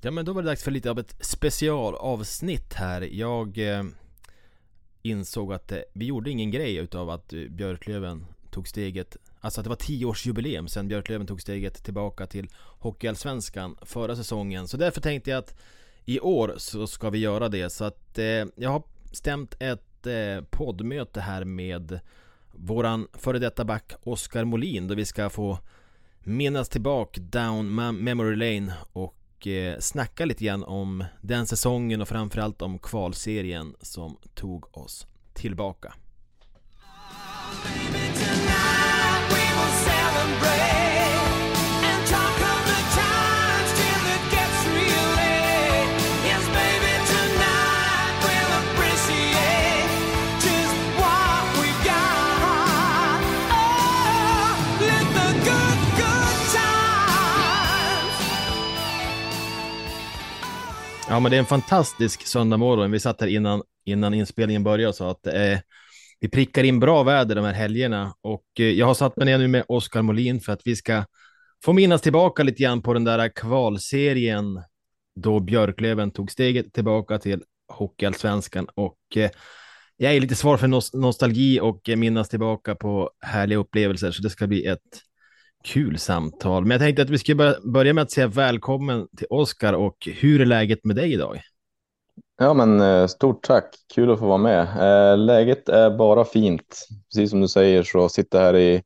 Ja 0.00 0.10
men 0.10 0.24
då 0.24 0.32
var 0.32 0.42
det 0.42 0.48
dags 0.48 0.62
för 0.62 0.70
lite 0.70 0.90
av 0.90 0.98
ett 0.98 1.16
specialavsnitt 1.20 2.74
här. 2.74 3.00
Jag 3.00 3.58
eh, 3.58 3.84
insåg 5.02 5.52
att 5.52 5.72
eh, 5.72 5.78
vi 5.92 6.04
gjorde 6.04 6.30
ingen 6.30 6.50
grej 6.50 6.76
utav 6.76 7.10
att 7.10 7.32
eh, 7.32 7.40
Björklöven 7.40 8.26
tog 8.50 8.68
steget 8.68 9.16
Alltså 9.40 9.60
att 9.60 9.64
det 9.64 9.68
var 9.68 9.76
tioårsjubileum 9.76 10.68
sen 10.68 10.88
Björklöven 10.88 11.26
tog 11.26 11.40
steget 11.40 11.84
tillbaka 11.84 12.26
till 12.26 12.48
Hockeyallsvenskan 12.56 13.76
förra 13.82 14.16
säsongen. 14.16 14.68
Så 14.68 14.76
därför 14.76 15.00
tänkte 15.00 15.30
jag 15.30 15.38
att 15.38 15.54
i 16.04 16.20
år 16.20 16.54
så 16.56 16.86
ska 16.86 17.10
vi 17.10 17.18
göra 17.18 17.48
det. 17.48 17.70
Så 17.70 17.84
att 17.84 18.18
eh, 18.18 18.44
jag 18.56 18.70
har 18.70 18.82
stämt 19.12 19.54
ett 19.60 20.06
eh, 20.06 20.44
poddmöte 20.50 21.20
här 21.20 21.44
med 21.44 22.00
våran 22.52 23.08
före 23.12 23.38
detta 23.38 23.64
back 23.64 23.92
Oskar 24.02 24.44
Molin 24.44 24.88
då 24.88 24.94
vi 24.94 25.04
ska 25.04 25.30
få 25.30 25.58
minnas 26.20 26.68
tillbaka 26.68 27.20
down 27.20 27.74
memory 28.04 28.36
lane 28.36 28.74
och 28.92 29.17
eh, 29.46 29.78
snacka 29.78 30.24
lite 30.24 30.44
grann 30.44 30.64
om 30.64 31.04
den 31.20 31.46
säsongen 31.46 32.00
och 32.00 32.08
framförallt 32.08 32.62
om 32.62 32.78
kvalserien 32.78 33.74
som 33.80 34.18
tog 34.34 34.76
oss 34.76 35.06
tillbaka. 35.34 35.94
Ja, 61.10 61.20
men 61.20 61.30
det 61.30 61.36
är 61.36 61.38
en 61.38 61.46
fantastisk 61.46 62.26
söndagmorgon. 62.26 62.90
Vi 62.90 63.00
satt 63.00 63.20
här 63.20 63.28
innan, 63.28 63.62
innan 63.84 64.14
inspelningen 64.14 64.64
började 64.64 64.88
och 64.88 64.94
sa 64.94 65.10
att 65.10 65.26
eh, 65.26 65.58
vi 66.20 66.28
prickar 66.28 66.64
in 66.64 66.80
bra 66.80 67.02
väder 67.02 67.34
de 67.34 67.44
här 67.44 67.52
helgerna. 67.52 68.14
Och 68.20 68.44
eh, 68.58 68.66
jag 68.66 68.86
har 68.86 68.94
satt 68.94 69.16
mig 69.16 69.26
ner 69.26 69.38
nu 69.38 69.48
med 69.48 69.64
Oskar 69.68 70.02
Molin 70.02 70.40
för 70.40 70.52
att 70.52 70.60
vi 70.64 70.76
ska 70.76 71.04
få 71.64 71.72
minnas 71.72 72.02
tillbaka 72.02 72.42
lite 72.42 72.62
grann 72.62 72.82
på 72.82 72.94
den 72.94 73.04
där 73.04 73.28
kvalserien 73.28 74.62
då 75.20 75.40
Björklöven 75.40 76.10
tog 76.10 76.30
steget 76.30 76.72
tillbaka 76.72 77.18
till 77.18 77.42
Hockeyallsvenskan. 77.68 78.66
Och 78.74 79.16
eh, 79.16 79.30
jag 79.96 80.14
är 80.14 80.20
lite 80.20 80.34
svår 80.34 80.56
för 80.56 80.96
nostalgi 80.98 81.60
och 81.60 81.80
minnas 81.96 82.28
tillbaka 82.28 82.74
på 82.74 83.10
härliga 83.20 83.58
upplevelser. 83.58 84.10
Så 84.10 84.22
det 84.22 84.30
ska 84.30 84.46
bli 84.46 84.66
ett 84.66 85.00
kul 85.64 85.98
samtal. 85.98 86.62
Men 86.62 86.70
jag 86.70 86.80
tänkte 86.80 87.02
att 87.02 87.10
vi 87.10 87.18
skulle 87.18 87.56
börja 87.64 87.94
med 87.94 88.02
att 88.02 88.10
säga 88.10 88.26
välkommen 88.26 89.08
till 89.16 89.26
Oskar 89.30 89.72
och 89.72 90.08
hur 90.20 90.40
är 90.40 90.46
läget 90.46 90.84
med 90.84 90.96
dig 90.96 91.12
idag? 91.12 91.40
Ja, 92.38 92.54
men 92.54 92.80
eh, 92.80 93.06
stort 93.06 93.42
tack. 93.42 93.74
Kul 93.94 94.10
att 94.10 94.18
få 94.18 94.26
vara 94.26 94.38
med. 94.38 94.60
Eh, 94.62 95.18
läget 95.18 95.68
är 95.68 95.90
bara 95.90 96.24
fint. 96.24 96.86
Precis 97.10 97.30
som 97.30 97.40
du 97.40 97.48
säger 97.48 97.82
så 97.82 98.08
sitter 98.08 98.38
jag 98.38 98.44
här 98.44 98.56
i, 98.56 98.82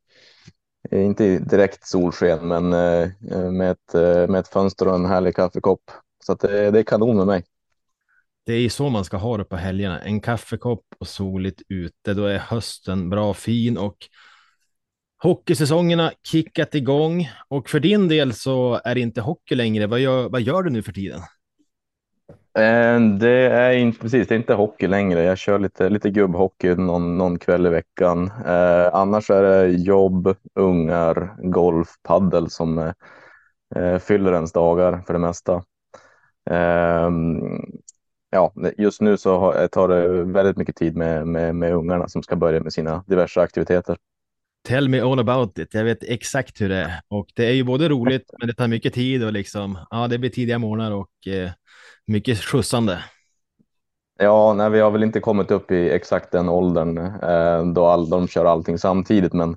inte 0.91 1.39
direkt 1.39 1.87
solsken, 1.87 2.49
men 2.49 2.73
eh, 2.73 3.09
med 3.51 3.71
ett, 3.71 3.95
med 4.31 4.37
ett 4.37 4.49
fönster 4.49 4.89
och 4.89 4.95
en 4.95 5.07
härlig 5.07 5.37
kaffekopp. 5.37 5.91
Så 6.25 6.35
det, 6.35 6.71
det 6.71 6.79
är 6.79 6.83
kanon 6.83 7.17
med 7.17 7.27
mig. 7.27 7.45
Det 8.47 8.53
är 8.53 8.69
så 8.69 8.89
man 8.89 9.05
ska 9.05 9.17
ha 9.17 9.37
det 9.37 9.45
på 9.45 9.57
helgerna. 9.57 10.01
En 10.01 10.21
kaffekopp 10.21 10.85
och 10.99 11.09
soligt 11.09 11.63
ute. 11.69 12.15
Då 12.15 12.25
är 12.25 12.39
hösten 12.39 13.11
bra 13.11 13.35
fin 13.35 13.79
och 13.79 13.97
Hockeysäsongerna 15.23 16.13
kickat 16.23 16.75
igång 16.75 17.31
och 17.49 17.69
för 17.69 17.81
din 17.81 18.09
del 18.09 18.33
så 18.33 18.81
är 18.85 18.95
det 18.95 19.01
inte 19.01 19.21
hockey 19.21 19.55
längre. 19.55 19.87
Vad 19.87 20.01
gör, 20.01 20.29
vad 20.29 20.41
gör 20.41 20.63
du 20.63 20.71
nu 20.71 20.83
för 20.83 20.93
tiden? 20.93 21.21
Eh, 22.59 23.01
det 23.19 23.49
är 23.49 23.73
inte 23.73 24.01
precis, 24.01 24.29
det 24.29 24.35
är 24.35 24.37
inte 24.37 24.55
hockey 24.55 24.87
längre. 24.87 25.23
Jag 25.23 25.39
kör 25.39 25.59
lite, 25.59 25.89
lite 25.89 26.11
gubbhockey 26.11 26.75
någon, 26.75 27.19
någon 27.19 27.39
kväll 27.39 27.67
i 27.67 27.69
veckan. 27.69 28.31
Eh, 28.47 28.95
annars 28.95 29.31
är 29.31 29.43
det 29.43 29.69
jobb, 29.69 30.37
ungar, 30.55 31.37
golf, 31.51 31.89
paddel 32.03 32.51
som 32.51 32.93
eh, 33.77 33.99
fyller 33.99 34.33
ens 34.33 34.53
dagar 34.53 35.03
för 35.07 35.13
det 35.13 35.19
mesta. 35.19 35.63
Eh, 36.51 37.11
ja, 38.31 38.53
just 38.79 39.01
nu 39.01 39.17
så 39.17 39.69
tar 39.73 39.89
det 39.89 40.25
väldigt 40.25 40.57
mycket 40.57 40.77
tid 40.77 40.97
med, 40.97 41.27
med, 41.27 41.55
med 41.55 41.73
ungarna 41.73 42.09
som 42.09 42.23
ska 42.23 42.37
börja 42.37 42.61
med 42.61 42.73
sina 42.73 43.05
diverse 43.07 43.41
aktiviteter. 43.41 43.97
Tell 44.63 44.89
me 44.89 45.01
all 45.01 45.19
about 45.19 45.59
it. 45.59 45.75
Jag 45.75 45.85
vet 45.85 46.03
exakt 46.03 46.61
hur 46.61 46.69
det 46.69 46.77
är 46.77 47.01
och 47.09 47.27
det 47.35 47.47
är 47.47 47.53
ju 47.53 47.65
både 47.65 47.89
roligt, 47.89 48.31
men 48.39 48.49
det 48.49 48.55
tar 48.55 48.69
mycket 48.69 48.95
tid 48.95 49.25
och 49.25 49.33
liksom, 49.33 49.79
ja, 49.91 50.09
det 50.09 50.19
blir 50.19 50.31
tidiga 50.31 50.59
morgnar 50.59 50.91
och 50.91 51.27
eh, 51.27 51.51
mycket 52.07 52.39
skjutsande. 52.39 53.05
Ja, 54.19 54.55
nej, 54.55 54.71
vi 54.71 54.81
har 54.81 54.91
väl 54.91 55.03
inte 55.03 55.21
kommit 55.21 55.51
upp 55.51 55.71
i 55.71 55.91
exakt 55.91 56.33
den 56.33 56.49
åldern 56.49 56.99
eh, 56.99 57.73
då 57.73 57.87
all, 57.87 58.11
de 58.11 58.29
kör 58.29 58.45
allting 58.45 58.79
samtidigt, 58.79 59.33
men 59.33 59.57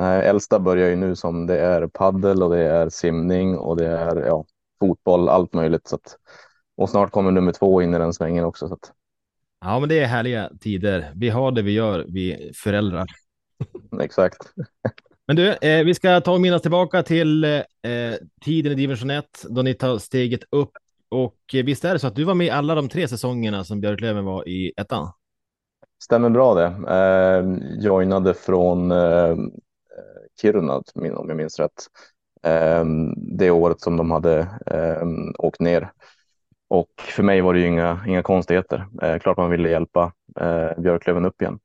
eh, 0.00 0.18
äldsta 0.18 0.58
börjar 0.58 0.88
ju 0.88 0.96
nu 0.96 1.16
som 1.16 1.46
det 1.46 1.60
är 1.60 1.86
paddel 1.86 2.42
och 2.42 2.50
det 2.50 2.64
är 2.64 2.88
simning 2.88 3.58
och 3.58 3.76
det 3.76 3.86
är 3.86 4.26
ja, 4.26 4.44
fotboll, 4.80 5.28
allt 5.28 5.52
möjligt. 5.52 5.88
Så 5.88 5.94
att, 5.94 6.16
och 6.76 6.90
snart 6.90 7.10
kommer 7.10 7.30
nummer 7.30 7.52
två 7.52 7.82
in 7.82 7.94
i 7.94 7.98
den 7.98 8.12
svängen 8.12 8.44
också. 8.44 8.68
Så 8.68 8.74
att... 8.74 8.92
Ja, 9.60 9.80
men 9.80 9.88
det 9.88 9.98
är 9.98 10.06
härliga 10.06 10.50
tider. 10.60 11.12
Vi 11.14 11.28
har 11.28 11.52
det 11.52 11.62
vi 11.62 11.72
gör, 11.72 12.06
vi 12.08 12.52
föräldrar. 12.54 13.06
Exakt. 14.00 14.38
Men 15.26 15.36
du, 15.36 15.52
eh, 15.52 15.84
vi 15.84 15.94
ska 15.94 16.20
ta 16.20 16.32
och 16.32 16.40
minnas 16.40 16.62
tillbaka 16.62 17.02
till 17.02 17.44
eh, 17.44 17.52
tiden 18.44 18.72
i 18.72 18.74
division 18.74 19.10
1 19.10 19.24
då 19.48 19.62
ni 19.62 19.74
tar 19.74 19.98
steget 19.98 20.40
upp. 20.50 20.70
Och 21.08 21.54
eh, 21.54 21.64
visst 21.64 21.84
är 21.84 21.92
det 21.92 21.98
så 21.98 22.06
att 22.06 22.16
du 22.16 22.24
var 22.24 22.34
med 22.34 22.46
i 22.46 22.50
alla 22.50 22.74
de 22.74 22.88
tre 22.88 23.08
säsongerna 23.08 23.64
som 23.64 23.80
Björklöven 23.80 24.24
var 24.24 24.48
i 24.48 24.72
ettan? 24.76 25.12
Stämmer 26.02 26.30
bra 26.30 26.54
det. 26.54 26.66
Eh, 26.66 27.44
joinade 27.84 28.34
från 28.34 28.90
eh, 28.90 29.36
Kiruna 30.40 30.82
om 30.94 31.28
jag 31.28 31.36
minns 31.36 31.58
rätt. 31.58 31.86
Eh, 32.42 32.84
det 33.16 33.50
året 33.50 33.80
som 33.80 33.96
de 33.96 34.10
hade 34.10 34.38
eh, 34.66 35.06
åkt 35.38 35.60
ner. 35.60 35.92
Och 36.68 36.90
för 36.98 37.22
mig 37.22 37.40
var 37.40 37.54
det 37.54 37.60
ju 37.60 37.66
inga, 37.66 38.04
inga 38.06 38.22
konstigheter. 38.22 38.86
Klart 39.18 39.36
man 39.36 39.50
ville 39.50 39.70
hjälpa 39.70 40.12
Björklöven 40.76 41.24
upp 41.24 41.42
igen. 41.42 41.58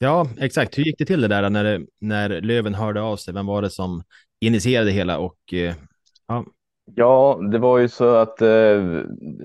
Ja, 0.00 0.26
exakt. 0.40 0.78
Hur 0.78 0.82
gick 0.82 0.98
det 0.98 1.04
till 1.04 1.20
det 1.20 1.28
där 1.28 1.50
när, 1.50 1.80
när 2.00 2.40
Löven 2.40 2.74
hörde 2.74 3.02
av 3.02 3.16
sig? 3.16 3.34
Vem 3.34 3.46
var 3.46 3.62
det 3.62 3.70
som 3.70 4.02
initierade 4.40 4.90
hela? 4.90 5.18
Och, 5.18 5.38
eh, 5.52 5.74
ja. 6.28 6.44
ja, 6.94 7.40
det 7.52 7.58
var 7.58 7.78
ju 7.78 7.88
så 7.88 8.14
att 8.14 8.42
eh, 8.42 8.82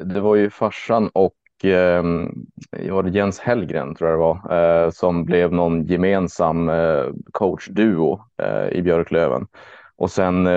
det 0.05 0.19
var 0.21 0.35
ju 0.35 0.49
farsan 0.49 1.09
och 1.13 1.65
eh, 1.65 2.03
var 2.91 3.03
det 3.03 3.09
Jens 3.09 3.39
Hellgren 3.39 3.95
tror 3.95 4.09
jag 4.09 4.19
det 4.19 4.23
var, 4.23 4.91
som 4.91 5.25
blev 5.25 5.53
någon 5.53 5.85
gemensam 5.85 6.71
coachduo 7.31 8.21
i 8.71 8.81
Björklöven. 8.81 9.47
Och 9.95 10.11
sen 10.11 10.47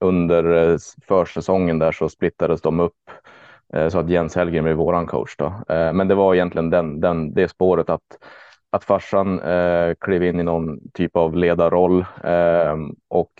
under 0.00 0.78
försäsongen 1.08 1.78
där 1.78 1.92
så 1.92 2.08
splittades 2.08 2.60
de 2.60 2.80
upp 2.80 3.10
så 3.88 3.98
att 3.98 4.10
Jens 4.10 4.36
Hellgren 4.36 4.64
blev 4.64 4.76
våran 4.76 5.06
coach. 5.06 5.36
Då. 5.36 5.62
Men 5.68 6.08
det 6.08 6.14
var 6.14 6.34
egentligen 6.34 6.70
den, 6.70 7.00
den, 7.00 7.34
det 7.34 7.48
spåret 7.48 7.90
att 7.90 8.18
att 8.70 8.84
farsan 8.84 9.40
eh, 9.40 9.94
klev 10.00 10.22
in 10.22 10.40
i 10.40 10.42
någon 10.42 10.90
typ 10.90 11.16
av 11.16 11.36
ledarroll 11.36 12.04
eh, 12.24 12.76
och 13.08 13.32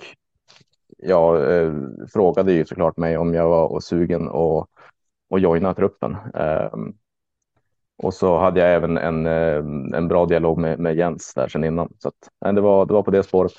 jag 0.99 1.57
eh, 1.57 1.73
frågade 2.13 2.53
ju 2.53 2.65
såklart 2.65 2.97
mig 2.97 3.17
om 3.17 3.35
jag 3.35 3.49
var 3.49 3.81
sugen 3.81 4.29
och, 4.29 4.69
och 5.31 5.41
joina 5.41 5.75
truppen. 5.75 6.17
Eh, 6.35 6.73
och 8.03 8.15
så 8.15 8.39
hade 8.39 8.61
jag 8.61 8.75
även 8.75 8.99
en, 8.99 9.27
eh, 9.27 9.97
en 9.99 10.09
bra 10.09 10.27
dialog 10.27 10.59
med, 10.59 10.79
med 10.79 10.97
Jens 10.97 11.35
där 11.35 11.49
sedan 11.49 11.65
innan. 11.65 11.93
Så 11.99 12.09
att, 12.09 12.55
det, 12.55 12.61
var, 12.61 12.87
det 12.87 12.93
var 12.93 13.03
på 13.03 13.11
det 13.11 13.23
spåret. 13.23 13.53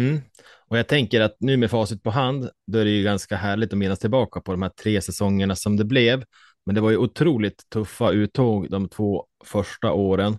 Mm. 0.00 0.20
Och 0.68 0.78
jag 0.78 0.88
tänker 0.88 1.20
att 1.20 1.36
nu 1.40 1.56
med 1.56 1.70
facit 1.70 2.02
på 2.02 2.10
hand, 2.10 2.50
då 2.66 2.78
är 2.78 2.84
det 2.84 2.90
ju 2.90 3.04
ganska 3.04 3.36
härligt 3.36 3.72
att 3.72 3.78
minnas 3.78 3.98
tillbaka 3.98 4.40
på 4.40 4.52
de 4.52 4.62
här 4.62 4.72
tre 4.82 5.00
säsongerna 5.00 5.56
som 5.56 5.76
det 5.76 5.84
blev. 5.84 6.24
Men 6.66 6.74
det 6.74 6.80
var 6.80 6.90
ju 6.90 6.96
otroligt 6.96 7.70
tuffa 7.72 8.10
uttåg 8.10 8.70
de 8.70 8.88
två 8.88 9.26
första 9.44 9.92
åren. 9.92 10.38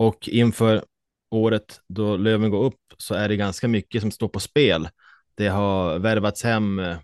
Och 0.00 0.28
inför 0.28 0.84
året 1.30 1.80
då 1.88 2.16
Löven 2.16 2.50
går 2.50 2.64
upp 2.64 2.80
så 2.98 3.14
är 3.14 3.28
det 3.28 3.36
ganska 3.36 3.68
mycket 3.68 4.00
som 4.00 4.10
står 4.10 4.28
på 4.28 4.40
spel. 4.40 4.88
Det 5.34 5.48
har 5.48 5.98
värvats 5.98 6.44
hem 6.44 6.78
eh, 6.78 6.96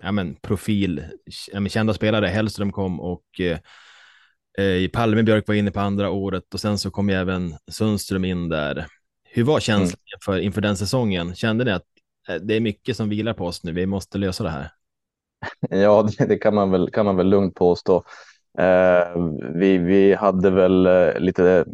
ja, 0.00 0.12
men, 0.12 0.34
profil, 0.34 1.04
ja, 1.52 1.60
men, 1.60 1.70
kända 1.70 1.94
spelare. 1.94 2.26
Hellström 2.26 2.72
kom 2.72 3.00
och 3.00 3.40
eh, 3.40 3.58
eh 4.58 4.88
Palmebjörk 4.88 5.48
var 5.48 5.54
inne 5.54 5.70
på 5.70 5.80
andra 5.80 6.10
året 6.10 6.54
och 6.54 6.60
sen 6.60 6.78
så 6.78 6.90
kom 6.90 7.08
ju 7.08 7.14
även 7.14 7.54
Sundström 7.70 8.24
in 8.24 8.48
där. 8.48 8.86
Hur 9.24 9.44
var 9.44 9.60
känslan 9.60 9.86
mm. 9.86 10.16
inför, 10.16 10.38
inför 10.38 10.60
den 10.60 10.76
säsongen? 10.76 11.34
Kände 11.34 11.64
ni 11.64 11.70
att 11.70 11.86
eh, 12.28 12.34
det 12.34 12.54
är 12.54 12.60
mycket 12.60 12.96
som 12.96 13.08
vilar 13.08 13.34
på 13.34 13.46
oss 13.46 13.64
nu? 13.64 13.72
Vi 13.72 13.86
måste 13.86 14.18
lösa 14.18 14.44
det 14.44 14.50
här. 14.50 14.70
Ja, 15.70 16.08
det, 16.18 16.26
det 16.26 16.36
kan, 16.36 16.54
man 16.54 16.70
väl, 16.70 16.90
kan 16.90 17.06
man 17.06 17.16
väl 17.16 17.28
lugnt 17.28 17.54
påstå. 17.54 18.04
Eh, 18.58 19.22
vi, 19.54 19.78
vi 19.78 20.14
hade 20.14 20.50
väl 20.50 20.88
lite 21.22 21.64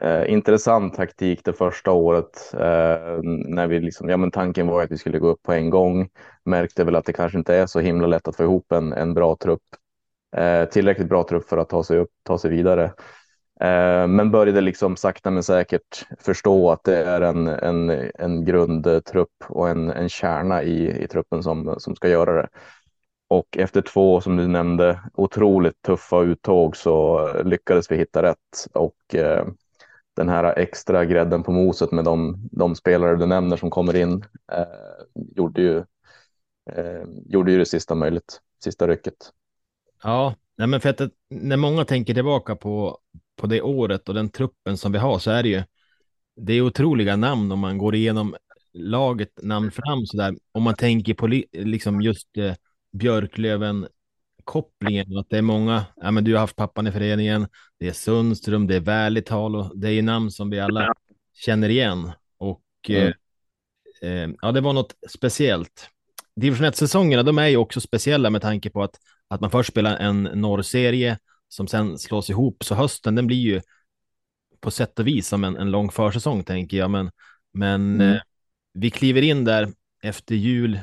Eh, 0.00 0.32
intressant 0.32 0.94
taktik 0.94 1.44
det 1.44 1.52
första 1.52 1.92
året 1.92 2.54
eh, 2.54 3.20
när 3.22 3.66
vi 3.66 3.80
liksom, 3.80 4.08
ja 4.08 4.16
men 4.16 4.30
tanken 4.30 4.66
var 4.66 4.82
att 4.82 4.90
vi 4.90 4.98
skulle 4.98 5.18
gå 5.18 5.28
upp 5.28 5.42
på 5.42 5.52
en 5.52 5.70
gång. 5.70 6.08
Märkte 6.44 6.84
väl 6.84 6.96
att 6.96 7.04
det 7.04 7.12
kanske 7.12 7.38
inte 7.38 7.54
är 7.54 7.66
så 7.66 7.80
himla 7.80 8.06
lätt 8.06 8.28
att 8.28 8.36
få 8.36 8.42
ihop 8.42 8.72
en, 8.72 8.92
en 8.92 9.14
bra 9.14 9.36
trupp. 9.36 9.62
Eh, 10.36 10.64
tillräckligt 10.64 11.08
bra 11.08 11.24
trupp 11.24 11.48
för 11.48 11.58
att 11.58 11.68
ta 11.68 11.84
sig 11.84 11.98
upp, 11.98 12.10
ta 12.22 12.38
sig 12.38 12.50
vidare. 12.50 12.84
Eh, 13.60 14.06
men 14.06 14.30
började 14.30 14.60
liksom 14.60 14.96
sakta 14.96 15.30
men 15.30 15.42
säkert 15.42 16.06
förstå 16.18 16.70
att 16.70 16.84
det 16.84 16.96
är 16.96 17.20
en, 17.20 17.46
en, 17.46 18.10
en 18.14 18.44
grundtrupp 18.44 19.44
och 19.48 19.68
en, 19.68 19.90
en 19.90 20.08
kärna 20.08 20.62
i, 20.62 21.02
i 21.04 21.08
truppen 21.08 21.42
som, 21.42 21.74
som 21.78 21.96
ska 21.96 22.08
göra 22.08 22.42
det. 22.42 22.48
Och 23.28 23.58
efter 23.58 23.80
två, 23.82 24.20
som 24.20 24.36
du 24.36 24.46
nämnde, 24.46 25.00
otroligt 25.14 25.82
tuffa 25.82 26.20
uttåg 26.22 26.76
så 26.76 27.28
lyckades 27.44 27.90
vi 27.90 27.96
hitta 27.96 28.22
rätt. 28.22 28.66
Och 28.74 29.14
eh, 29.14 29.46
den 30.20 30.28
här 30.28 30.58
extra 30.58 31.04
grädden 31.04 31.42
på 31.42 31.52
moset 31.52 31.92
med 31.92 32.04
de, 32.04 32.48
de 32.52 32.74
spelare 32.74 33.16
du 33.16 33.26
nämner 33.26 33.56
som 33.56 33.70
kommer 33.70 33.96
in 33.96 34.24
eh, 34.52 34.64
gjorde, 35.36 35.62
ju, 35.62 35.78
eh, 36.70 37.02
gjorde 37.26 37.52
ju 37.52 37.58
det 37.58 37.66
sista 37.66 37.94
möjligt, 37.94 38.40
sista 38.64 38.88
rycket. 38.88 39.14
Ja, 40.02 40.34
nej 40.58 40.66
men 40.66 40.80
för 40.80 40.88
att 40.88 41.00
när 41.30 41.56
många 41.56 41.84
tänker 41.84 42.14
tillbaka 42.14 42.56
på, 42.56 42.98
på 43.36 43.46
det 43.46 43.62
året 43.62 44.08
och 44.08 44.14
den 44.14 44.28
truppen 44.28 44.76
som 44.76 44.92
vi 44.92 44.98
har 44.98 45.18
så 45.18 45.30
är 45.30 45.42
det 45.42 45.48
ju 45.48 45.62
det 46.36 46.52
är 46.52 46.62
otroliga 46.62 47.16
namn 47.16 47.52
om 47.52 47.58
man 47.58 47.78
går 47.78 47.94
igenom 47.94 48.36
laget 48.72 49.42
namn 49.42 49.70
fram 49.70 50.06
så 50.06 50.16
där. 50.16 50.34
Om 50.52 50.62
man 50.62 50.74
tänker 50.74 51.14
på 51.14 51.26
liksom 51.52 52.00
just 52.00 52.36
eh, 52.36 52.54
Björklöven 52.92 53.86
kopplingen 54.44 55.16
att 55.16 55.30
det 55.30 55.38
är 55.38 55.42
många, 55.42 55.84
ja 55.96 56.10
men 56.10 56.24
du 56.24 56.32
har 56.32 56.40
haft 56.40 56.56
pappan 56.56 56.86
i 56.86 56.92
föreningen, 56.92 57.48
det 57.78 57.88
är 57.88 57.92
Sundström, 57.92 58.66
det 58.66 58.76
är 58.76 58.80
Välital 58.80 59.56
och 59.56 59.78
det 59.78 59.90
är 59.90 60.02
namn 60.02 60.30
som 60.30 60.50
vi 60.50 60.60
alla 60.60 60.94
känner 61.34 61.68
igen. 61.68 62.12
Och 62.38 62.62
mm. 62.88 63.12
eh, 64.02 64.10
eh 64.10 64.30
ja, 64.42 64.52
det 64.52 64.60
var 64.60 64.72
något 64.72 64.94
speciellt. 65.08 65.88
Division 66.36 66.66
1-säsongerna, 66.66 67.22
de 67.22 67.38
är 67.38 67.46
ju 67.46 67.56
också 67.56 67.80
speciella 67.80 68.30
med 68.30 68.42
tanke 68.42 68.70
på 68.70 68.82
att, 68.82 68.96
att 69.28 69.40
man 69.40 69.50
först 69.50 69.70
spelar 69.70 69.96
en 69.96 70.22
norrserie 70.22 71.18
som 71.48 71.68
sen 71.68 71.98
slås 71.98 72.30
ihop, 72.30 72.64
så 72.64 72.74
hösten 72.74 73.14
den 73.14 73.26
blir 73.26 73.36
ju 73.36 73.60
på 74.60 74.70
sätt 74.70 74.98
och 74.98 75.06
vis 75.06 75.28
som 75.28 75.44
en, 75.44 75.56
en 75.56 75.70
lång 75.70 75.90
försäsong 75.90 76.44
tänker 76.44 76.76
jag, 76.76 76.90
men, 76.90 77.10
men 77.52 77.94
mm. 77.94 78.12
eh, 78.12 78.20
vi 78.74 78.90
kliver 78.90 79.22
in 79.22 79.44
där 79.44 79.68
efter 80.02 80.34
jul, 80.34 80.80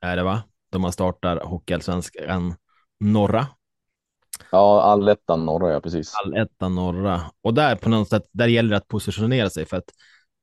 är 0.00 0.16
det 0.16 0.22
va? 0.22 0.42
Då 0.70 0.78
man 0.78 0.92
startar 0.92 1.36
Hockeyallsvenskan 1.36 2.54
norra. 3.00 3.46
Ja, 4.50 4.82
allettan 4.82 5.46
norra, 5.46 5.72
ja 5.72 5.80
precis. 5.80 6.14
Allettan 6.24 6.74
norra. 6.74 7.20
Och 7.42 7.54
där 7.54 7.76
på 7.76 7.88
något 7.88 8.08
sätt, 8.08 8.28
där 8.32 8.48
gäller 8.48 8.70
det 8.70 8.76
att 8.76 8.88
positionera 8.88 9.50
sig 9.50 9.66
för 9.66 9.76
att 9.76 9.90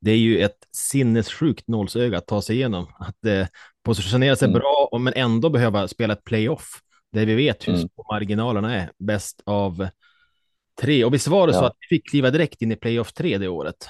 det 0.01 0.11
är 0.11 0.17
ju 0.17 0.39
ett 0.39 0.57
sinnessjukt 0.71 1.67
nålsöga 1.67 2.17
att 2.17 2.27
ta 2.27 2.41
sig 2.41 2.55
igenom. 2.55 2.87
Att 2.99 3.25
eh, 3.25 3.47
positionera 3.83 4.35
sig 4.35 4.47
mm. 4.47 4.59
bra, 4.59 4.99
men 4.99 5.13
ändå 5.13 5.49
behöva 5.49 5.87
spela 5.87 6.13
ett 6.13 6.23
playoff. 6.23 6.81
Där 7.11 7.25
vi 7.25 7.35
vet 7.35 7.67
hur 7.67 7.73
mm. 7.73 7.89
marginalerna 8.11 8.75
är. 8.75 8.91
Bäst 8.97 9.41
av 9.45 9.87
tre. 10.81 11.05
Och 11.05 11.13
visst 11.13 11.27
var 11.27 11.47
det 11.47 11.53
ja. 11.53 11.59
så 11.59 11.65
att 11.65 11.75
vi 11.79 11.95
fick 11.97 12.09
kliva 12.09 12.31
direkt 12.31 12.61
in 12.61 12.71
i 12.71 12.75
playoff 12.75 13.13
tre 13.13 13.37
det 13.37 13.47
året? 13.47 13.89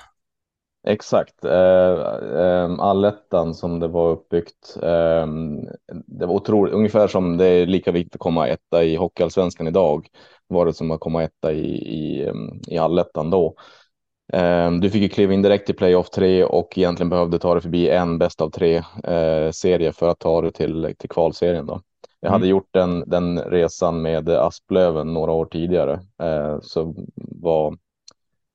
Exakt. 0.88 1.46
Eh, 1.46 2.00
eh, 2.42 2.80
allettan 2.80 3.54
som 3.54 3.80
det 3.80 3.88
var 3.88 4.10
uppbyggt. 4.10 4.78
Eh, 4.84 5.28
det 6.06 6.26
var 6.26 6.34
otroligt, 6.34 6.74
ungefär 6.74 7.08
som 7.08 7.38
det 7.38 7.46
är 7.46 7.66
lika 7.66 7.92
viktigt 7.92 8.16
att 8.16 8.20
komma 8.20 8.48
etta 8.48 8.84
i 8.84 8.96
Hockeyallsvenskan 8.96 9.68
idag 9.68 10.08
var 10.48 10.66
det 10.66 10.74
som 10.74 10.92
att 10.92 11.00
komma 11.00 11.24
etta 11.24 11.54
i, 11.54 11.76
i, 11.76 12.32
i 12.68 12.78
allettan 12.78 13.30
då. 13.30 13.56
Du 14.82 14.90
fick 14.90 15.02
ju 15.02 15.10
kliva 15.10 15.34
in 15.34 15.42
direkt 15.42 15.70
i 15.70 15.74
playoff 15.74 16.10
3 16.10 16.44
och 16.44 16.78
egentligen 16.78 17.10
behövde 17.10 17.40
ta 17.40 17.56
det 17.56 17.62
förbi 17.62 17.90
en 17.90 18.18
bäst 18.18 18.42
av 18.42 18.50
tre 18.50 18.76
eh, 19.04 19.52
serie 19.52 19.92
för 19.92 20.10
att 20.10 20.20
ta 20.20 20.42
det 20.42 20.52
till, 20.52 20.96
till 20.98 21.10
kvalserien 21.10 21.66
då. 21.66 21.82
Jag 22.20 22.30
hade 22.30 22.46
mm. 22.46 22.50
gjort 22.50 22.70
den, 22.72 23.04
den 23.08 23.40
resan 23.40 24.02
med 24.02 24.30
Asplöven 24.30 25.14
några 25.14 25.32
år 25.32 25.46
tidigare 25.46 25.94
eh, 26.24 26.58
så 26.62 26.96
var 27.16 27.78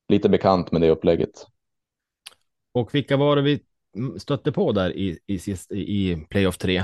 lite 0.09 0.29
bekant 0.29 0.73
med 0.73 0.81
det 0.81 0.91
upplägget. 0.91 1.47
Och 2.73 2.95
vilka 2.95 3.17
var 3.17 3.37
det 3.37 3.43
vi 3.43 3.61
stötte 4.19 4.53
på 4.53 4.73
där 4.73 4.97
i, 4.97 5.19
i, 5.27 5.39
sist, 5.39 5.73
i 5.73 6.27
playoff 6.31 6.59
3? 6.59 6.83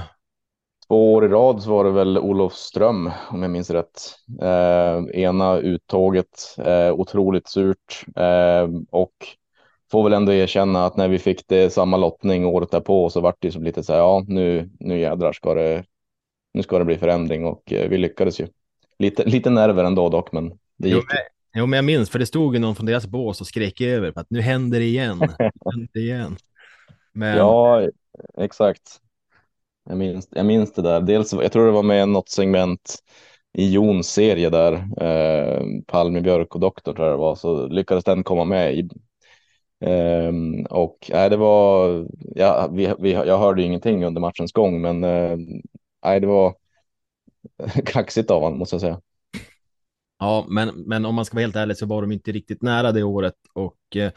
Två 0.89 1.15
år 1.15 1.25
i 1.25 1.29
rad 1.29 1.63
så 1.63 1.71
var 1.71 1.85
det 1.85 1.91
väl 1.91 2.19
Olof 2.19 2.53
Ström 2.53 3.11
om 3.31 3.43
jag 3.43 3.51
minns 3.51 3.71
rätt. 3.71 4.15
Eh, 4.43 5.21
ena 5.21 5.59
uttåget, 5.59 6.57
eh, 6.59 6.93
otroligt 6.93 7.49
surt 7.49 8.05
eh, 8.17 8.69
och 8.91 9.13
får 9.91 10.05
väl 10.05 10.13
ändå 10.13 10.33
erkänna 10.33 10.87
att 10.87 10.97
när 10.97 11.09
vi 11.09 11.19
fick 11.19 11.49
det 11.49 11.73
samma 11.73 11.97
lottning 11.97 12.47
året 12.47 12.71
därpå 12.71 13.11
så 13.11 13.21
vart 13.21 13.37
det 13.41 13.53
som 13.53 13.63
lite 13.65 13.83
så 13.83 13.93
här, 13.93 14.01
ja 14.01 14.25
nu, 14.29 14.71
nu 14.81 14.99
jädrar 14.99 15.33
ska 15.33 15.55
det, 15.55 15.85
nu 16.55 16.63
ska 16.63 16.79
det 16.79 16.85
bli 16.85 16.99
förändring 16.99 17.47
och 17.47 17.73
eh, 17.73 17.89
vi 17.89 17.99
lyckades 17.99 18.41
ju. 18.41 18.49
Lite, 18.99 19.25
lite 19.25 19.51
nerver 19.51 19.85
ändå 19.85 20.09
dock, 20.09 20.33
men 20.33 20.59
det 20.77 20.89
gick. 20.89 21.05
Jo, 21.11 21.19
Jo, 21.59 21.67
men 21.67 21.77
jag 21.77 21.85
minns, 21.85 22.11
för 22.11 22.19
det 22.19 22.27
stod 22.27 22.55
ju 22.55 22.61
någon 22.61 22.75
från 22.77 22.87
deras 22.87 23.07
bås 23.07 23.41
och 23.41 23.47
skrek 23.47 23.81
över 23.81 24.13
på 24.13 24.21
att 24.21 24.31
nu 24.31 24.41
händer 24.41 24.79
det 24.79 24.85
igen. 24.85 25.19
Nu 25.19 25.51
händer 25.73 25.89
det 25.93 26.01
igen. 26.01 26.37
Men... 27.13 27.37
Ja, 27.37 27.89
exakt. 28.39 29.01
Jag 29.89 29.99
minns, 29.99 30.29
jag 30.31 30.47
minns 30.47 30.73
det 30.73 30.83
där. 30.83 31.01
Dels, 31.01 31.33
jag 31.33 31.53
tror 31.53 31.67
det 31.67 31.73
var 31.73 31.83
med 31.83 32.09
något 32.09 32.29
segment 32.29 32.99
i 33.53 33.73
Jons 33.73 34.09
serie 34.09 34.51
där, 34.51 34.73
eh, 35.01 35.63
Palme, 35.87 36.21
Björk 36.21 36.55
och 36.55 36.61
Doktor 36.61 36.93
tror 36.93 37.07
jag 37.07 37.15
det 37.15 37.21
var, 37.21 37.35
så 37.35 37.67
lyckades 37.67 38.05
den 38.05 38.25
komma 38.25 38.45
med. 38.45 38.75
I, 38.75 38.89
eh, 39.81 40.33
och 40.71 41.11
nej, 41.13 41.31
det 41.31 41.37
var, 41.37 42.07
ja, 42.35 42.69
vi, 42.73 42.95
vi, 42.99 43.13
jag 43.13 43.39
hörde 43.39 43.63
ingenting 43.63 44.05
under 44.05 44.21
matchens 44.21 44.53
gång, 44.53 44.81
men 44.81 45.05
eh, 45.05 45.37
nej, 46.05 46.21
det 46.21 46.27
var 46.27 46.55
kaxigt 47.85 48.31
av 48.31 48.43
honom 48.43 48.59
måste 48.59 48.75
jag 48.75 48.81
säga. 48.81 49.01
Ja, 50.19 50.47
men, 50.49 50.69
men 50.69 51.05
om 51.05 51.15
man 51.15 51.25
ska 51.25 51.35
vara 51.35 51.43
helt 51.43 51.57
ärlig 51.57 51.77
så 51.77 51.87
var 51.87 52.03
de 52.03 52.13
inte 52.13 52.33
riktigt 52.33 52.63
nära 52.63 52.93
det 52.93 53.03
året 53.03 53.35
och 53.53 53.97
eh, 53.97 54.13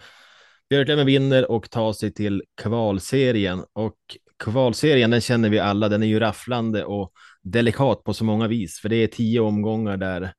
Björklöven 0.70 1.06
vinner 1.06 1.52
och 1.52 1.70
tar 1.70 1.94
sig 1.94 2.14
till 2.14 2.44
kvalserien 2.62 3.66
och 3.74 3.98
kvalserien 4.44 5.10
den 5.10 5.22
känner 5.22 5.50
vi 5.50 5.60
alla. 5.60 5.90
Den 5.90 6.04
är 6.04 6.08
ju 6.08 6.20
rafflande 6.20 6.86
och 6.86 7.12
delikat 7.42 8.04
på 8.04 8.14
så 8.14 8.24
många 8.24 8.48
vis, 8.48 8.80
för 8.80 8.90
det 8.90 8.96
är 8.96 9.08
tio 9.08 9.40
omgångar 9.40 9.98
där 9.98 10.34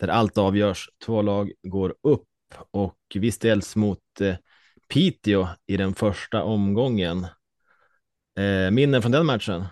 där 0.00 0.08
allt 0.08 0.38
avgörs. 0.38 0.88
Två 1.04 1.22
lag 1.22 1.52
går 1.62 1.94
upp 2.02 2.28
och 2.70 2.98
vi 3.14 3.32
ställs 3.32 3.76
mot 3.76 4.20
eh, 4.20 4.34
Piteå 4.88 5.48
i 5.66 5.76
den 5.76 5.94
första 5.94 6.42
omgången. 6.42 7.26
Eh, 8.38 8.70
minnen 8.70 9.02
från 9.02 9.12
den 9.12 9.26
matchen? 9.26 9.64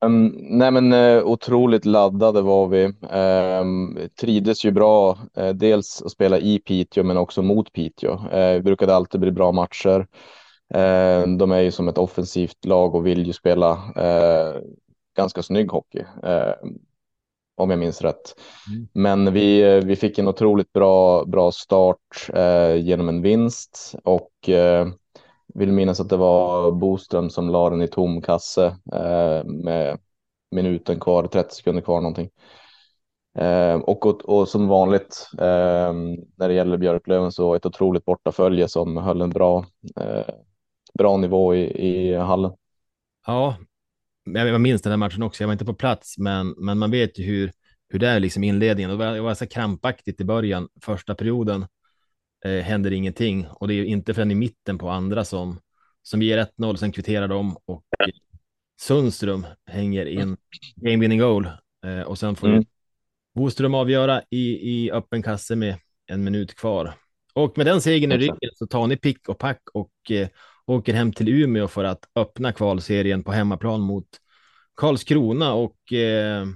Um, 0.00 0.26
nej 0.40 0.70
men 0.70 0.92
uh, 0.92 1.24
otroligt 1.24 1.84
laddade 1.84 2.42
var 2.42 2.68
vi. 2.68 2.84
Um, 3.60 3.98
trivdes 4.20 4.64
ju 4.64 4.70
bra, 4.70 5.18
uh, 5.38 5.48
dels 5.48 6.02
att 6.02 6.10
spela 6.10 6.38
i 6.38 6.58
Piteå 6.58 7.04
men 7.04 7.16
också 7.16 7.42
mot 7.42 7.72
Piteå. 7.72 8.12
Uh, 8.12 8.54
vi 8.54 8.62
brukade 8.62 8.94
alltid 8.94 9.20
bli 9.20 9.32
bra 9.32 9.52
matcher. 9.52 10.06
Uh, 10.74 11.36
de 11.36 11.50
är 11.50 11.60
ju 11.60 11.70
som 11.70 11.88
ett 11.88 11.98
offensivt 11.98 12.64
lag 12.64 12.94
och 12.94 13.06
vill 13.06 13.26
ju 13.26 13.32
spela 13.32 13.78
ganska 15.16 15.42
snygg 15.42 15.70
hockey. 15.70 16.04
om 17.56 17.70
jag 17.70 17.78
minns 17.78 18.02
rätt. 18.02 18.40
Mm. 18.70 18.88
Men 18.92 19.32
vi, 19.32 19.80
vi 19.80 19.96
fick 19.96 20.18
en 20.18 20.28
otroligt 20.28 20.72
bra, 20.72 21.24
bra 21.24 21.52
start 21.52 22.30
genom 22.78 23.08
en 23.08 23.22
vinst 23.22 23.94
och 24.04 24.30
vill 25.54 25.72
minnas 25.72 26.00
att 26.00 26.08
det 26.08 26.16
var 26.16 26.72
Boström 26.72 27.30
som 27.30 27.48
la 27.48 27.70
den 27.70 27.82
i 27.82 27.88
tom 27.88 28.22
kasse 28.22 28.64
eh, 28.92 29.44
med 29.44 29.98
minuten 30.50 31.00
kvar, 31.00 31.26
30 31.26 31.54
sekunder 31.54 31.82
kvar 31.82 32.00
någonting. 32.00 32.30
Eh, 33.38 33.74
och, 33.74 34.06
och, 34.06 34.28
och, 34.28 34.48
som 34.48 34.68
vanligt 34.68 35.28
eh, 35.32 35.92
när 36.36 36.48
det 36.48 36.54
gäller 36.54 36.76
Björklöven 36.76 37.32
så 37.32 37.54
ett 37.54 37.66
otroligt 37.66 38.04
bortafölje 38.04 38.68
som 38.68 38.96
höll 38.96 39.20
en 39.20 39.30
bra, 39.30 39.66
eh, 40.00 40.34
bra 40.98 41.16
nivå 41.16 41.54
i, 41.54 41.88
i 41.88 42.16
hallen. 42.16 42.52
Ja, 43.26 43.56
jag 44.24 44.60
minns 44.60 44.82
den 44.82 44.92
här 44.92 44.96
matchen 44.96 45.22
också. 45.22 45.42
Jag 45.42 45.48
var 45.48 45.52
inte 45.52 45.64
på 45.64 45.74
plats, 45.74 46.18
men, 46.18 46.54
men 46.58 46.78
man 46.78 46.90
vet 46.90 47.18
ju 47.18 47.24
hur, 47.24 47.52
hur 47.88 47.98
det 47.98 48.08
är 48.08 48.20
liksom 48.20 48.44
inledningen. 48.44 48.90
Det 48.90 48.96
var, 48.96 49.12
det 49.12 49.20
var 49.20 49.34
så 49.34 49.46
krampaktigt 49.46 50.20
i 50.20 50.24
början, 50.24 50.68
första 50.82 51.14
perioden 51.14 51.66
eh, 52.44 52.62
händer 52.64 52.90
ingenting 52.90 53.46
och 53.50 53.68
det 53.68 53.74
är 53.74 53.84
inte 53.84 54.14
förrän 54.14 54.30
i 54.30 54.34
mitten 54.34 54.78
på 54.78 54.90
andra 54.90 55.24
som, 55.24 55.60
som 56.02 56.22
ger 56.22 56.46
1-0, 56.58 56.76
sen 56.76 56.92
kvitterar 56.92 57.28
de 57.28 57.56
och 57.64 57.84
Sundström 58.80 59.46
hänger 59.66 60.06
in 60.06 60.36
game 60.76 60.96
winning 60.96 61.18
goal 61.18 61.46
eh, 61.84 62.00
och 62.00 62.18
sen 62.18 62.36
får 62.36 62.48
mm. 62.48 62.64
Boström 63.34 63.74
avgöra 63.74 64.22
i, 64.30 64.70
i 64.70 64.90
öppen 64.90 65.22
kasse 65.22 65.56
med 65.56 65.76
en 66.06 66.24
minut 66.24 66.54
kvar. 66.54 66.94
Och 67.34 67.58
med 67.58 67.66
den 67.66 67.80
segern 67.80 68.12
i 68.12 68.18
ryggen 68.18 68.50
så 68.54 68.66
tar 68.66 68.86
ni 68.86 68.96
pick 68.96 69.28
och 69.28 69.38
pack 69.38 69.62
och 69.74 70.10
eh, 70.10 70.28
åker 70.66 70.94
hem 70.94 71.12
till 71.12 71.28
Umeå 71.28 71.68
för 71.68 71.84
att 71.84 72.04
öppna 72.14 72.52
kvalserien 72.52 73.22
på 73.22 73.32
hemmaplan 73.32 73.80
mot 73.80 74.08
Karlskrona 74.74 75.52
och 75.52 75.92
eh, 75.92 76.46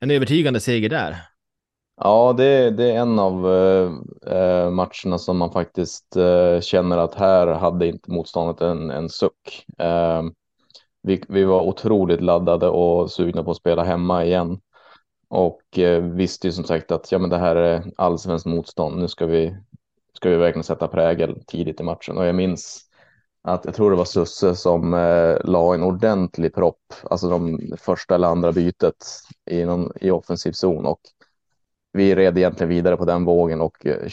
en 0.00 0.10
övertygande 0.10 0.60
seger 0.60 0.88
där. 0.88 1.16
Ja, 2.04 2.32
det, 2.36 2.70
det 2.70 2.90
är 2.92 2.98
en 3.00 3.18
av 3.18 3.52
eh, 3.54 3.92
eh, 4.36 4.70
matcherna 4.70 5.18
som 5.18 5.38
man 5.38 5.52
faktiskt 5.52 6.16
eh, 6.16 6.60
känner 6.60 6.98
att 6.98 7.14
här 7.14 7.46
hade 7.46 7.86
inte 7.86 8.10
motståndet 8.10 8.60
en, 8.60 8.90
en 8.90 9.08
suck. 9.08 9.66
Eh, 9.78 10.22
vi, 11.02 11.22
vi 11.28 11.44
var 11.44 11.60
otroligt 11.62 12.20
laddade 12.20 12.68
och 12.68 13.10
sugna 13.10 13.44
på 13.44 13.50
att 13.50 13.56
spela 13.56 13.84
hemma 13.84 14.24
igen. 14.24 14.60
Och 15.28 15.78
eh, 15.78 16.02
visste 16.02 16.46
ju 16.46 16.52
som 16.52 16.64
sagt 16.64 16.90
att 16.90 17.12
ja, 17.12 17.18
men 17.18 17.30
det 17.30 17.38
här 17.38 17.56
är 17.56 17.92
allsvenskt 17.96 18.46
motstånd. 18.46 18.98
Nu 18.98 19.08
ska 19.08 19.26
vi, 19.26 19.56
ska 20.12 20.28
vi 20.30 20.36
verkligen 20.36 20.64
sätta 20.64 20.88
prägel 20.88 21.44
tidigt 21.46 21.80
i 21.80 21.84
matchen. 21.84 22.18
Och 22.18 22.26
jag 22.26 22.34
minns 22.34 22.80
att 23.42 23.64
jag 23.64 23.74
tror 23.74 23.90
det 23.90 23.96
var 23.96 24.04
Susse 24.04 24.54
som 24.54 24.94
eh, 24.94 25.36
la 25.44 25.74
en 25.74 25.82
ordentlig 25.82 26.54
propp, 26.54 26.94
alltså 27.10 27.28
de 27.28 27.60
första 27.78 28.14
eller 28.14 28.28
andra 28.28 28.52
bytet 28.52 29.06
i, 29.50 29.64
någon, 29.64 29.92
i 30.00 30.10
offensiv 30.10 30.52
zon. 30.52 30.86
Och 30.86 31.00
vi 31.92 32.14
red 32.14 32.38
egentligen 32.38 32.68
vidare 32.68 32.96
på 32.96 33.04
den 33.04 33.24
vågen 33.24 33.60
och 33.60 33.86
eh, 33.86 34.08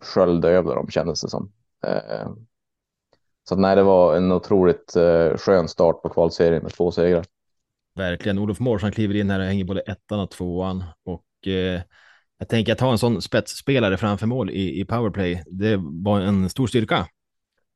sköljde 0.00 0.48
över 0.48 0.74
dem 0.74 0.88
kändes 0.90 1.22
det 1.22 1.28
som. 1.28 1.52
Eh, 1.86 2.30
så 3.48 3.54
att, 3.54 3.60
nej, 3.60 3.76
det 3.76 3.82
var 3.82 4.16
en 4.16 4.32
otroligt 4.32 4.96
eh, 4.96 5.36
skön 5.36 5.68
start 5.68 6.02
på 6.02 6.08
kvalserien 6.08 6.62
med 6.62 6.72
två 6.72 6.90
segrar. 6.90 7.24
Verkligen. 7.94 8.38
Olof 8.38 8.60
Mårtsson 8.60 8.92
kliver 8.92 9.14
in 9.16 9.30
här 9.30 9.40
och 9.40 9.46
hänger 9.46 9.64
både 9.64 9.80
ettan 9.80 10.20
och 10.20 10.30
tvåan. 10.30 10.84
Och 11.04 11.48
eh, 11.48 11.80
jag 12.38 12.48
tänker 12.48 12.72
att 12.72 12.80
ha 12.80 12.92
en 12.92 12.98
sån 12.98 13.22
spetsspelare 13.22 13.96
framför 13.96 14.26
mål 14.26 14.50
i, 14.50 14.80
i 14.80 14.84
powerplay, 14.84 15.42
det 15.46 15.76
var 15.80 16.20
en 16.20 16.50
stor 16.50 16.66
styrka. 16.66 17.06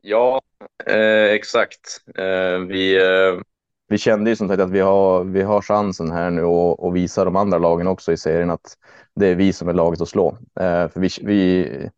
Ja, 0.00 0.40
eh, 0.86 1.25
exakt. 1.25 2.00
Eh, 2.14 2.58
vi, 2.58 2.96
eh, 2.96 3.40
vi 3.88 3.98
kände 3.98 4.30
ju 4.30 4.36
som 4.36 4.48
sagt 4.48 4.60
att 4.60 4.70
vi 4.70 4.80
har, 4.80 5.24
vi 5.24 5.42
har 5.42 5.62
chansen 5.62 6.10
här 6.10 6.30
nu 6.30 6.42
och, 6.42 6.84
och 6.84 6.96
visa 6.96 7.24
de 7.24 7.36
andra 7.36 7.58
lagen 7.58 7.86
också 7.86 8.12
i 8.12 8.16
serien 8.16 8.50
att 8.50 8.78
det 9.14 9.26
är 9.26 9.34
vi 9.34 9.52
som 9.52 9.68
är 9.68 9.72
laget 9.72 10.00
att 10.00 10.08
slå. 10.08 10.38
Eh, 10.60 10.88
för 10.88 11.00
vi, 11.00 11.08
vi 11.22 11.90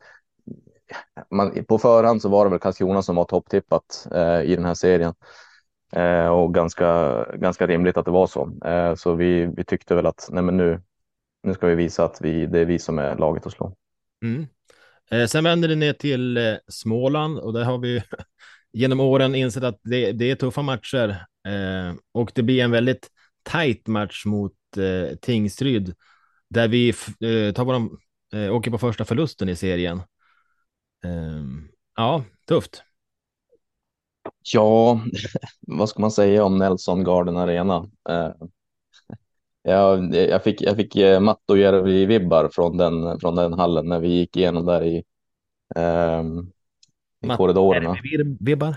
man, 1.30 1.64
på 1.64 1.78
förhand 1.78 2.22
så 2.22 2.28
var 2.28 2.44
det 2.44 2.50
väl 2.50 2.58
Karlskrona 2.58 3.02
som 3.02 3.16
var 3.16 3.24
topptippat 3.24 4.08
eh, 4.12 4.42
i 4.42 4.56
den 4.56 4.64
här 4.64 4.74
serien. 4.74 5.14
Eh, 5.92 6.26
och 6.26 6.54
ganska, 6.54 7.24
ganska 7.34 7.66
rimligt 7.66 7.96
att 7.96 8.04
det 8.04 8.10
var 8.10 8.26
så. 8.26 8.52
Eh, 8.64 8.94
så 8.94 9.14
vi, 9.14 9.46
vi 9.46 9.64
tyckte 9.64 9.94
väl 9.94 10.06
att 10.06 10.28
nej 10.32 10.42
men 10.42 10.56
nu, 10.56 10.82
nu 11.42 11.54
ska 11.54 11.66
vi 11.66 11.74
visa 11.74 12.04
att 12.04 12.20
vi, 12.20 12.46
det 12.46 12.58
är 12.58 12.64
vi 12.64 12.78
som 12.78 12.98
är 12.98 13.16
laget 13.16 13.46
att 13.46 13.52
slå. 13.52 13.74
Mm. 14.22 14.46
Eh, 15.10 15.26
sen 15.26 15.44
vänder 15.44 15.68
det 15.68 15.74
ner 15.74 15.92
till 15.92 16.36
eh, 16.36 16.54
Småland 16.68 17.38
och 17.38 17.52
där 17.52 17.64
har 17.64 17.78
vi 17.78 18.02
genom 18.72 19.00
åren 19.00 19.34
insett 19.34 19.62
att 19.62 19.80
det, 19.82 20.12
det 20.12 20.30
är 20.30 20.34
tuffa 20.34 20.62
matcher 20.62 21.26
eh, 21.48 21.94
och 22.12 22.32
det 22.34 22.42
blir 22.42 22.64
en 22.64 22.70
väldigt 22.70 23.10
tajt 23.42 23.86
match 23.86 24.26
mot 24.26 24.54
eh, 24.76 25.16
Tingsryd 25.16 25.94
där 26.48 26.68
vi 26.68 26.88
eh, 26.88 27.54
tar 27.54 27.64
våran, 27.64 27.98
eh, 28.32 28.54
åker 28.54 28.70
på 28.70 28.78
första 28.78 29.04
förlusten 29.04 29.48
i 29.48 29.56
serien. 29.56 30.02
Ehm, 31.04 31.68
ja, 31.96 32.24
tufft. 32.48 32.82
Ja, 34.52 35.00
vad 35.60 35.88
ska 35.88 36.00
man 36.00 36.10
säga 36.10 36.44
om 36.44 36.58
Nelson 36.58 37.04
Garden 37.04 37.36
Arena? 37.36 37.90
Eh, 38.08 38.30
jag, 39.62 40.14
jag 40.14 40.44
fick, 40.44 40.62
jag 40.62 40.76
fick 40.76 40.96
Mattojärvi-vibbar 40.96 42.48
från 42.52 42.76
den, 42.76 43.20
från 43.20 43.34
den 43.34 43.52
hallen 43.52 43.88
när 43.88 44.00
vi 44.00 44.08
gick 44.08 44.36
igenom 44.36 44.66
där 44.66 44.84
i, 44.84 45.04
eh, 45.76 46.22
i 47.20 47.28
korridorerna. 47.28 47.96
Vibbar? 48.40 48.76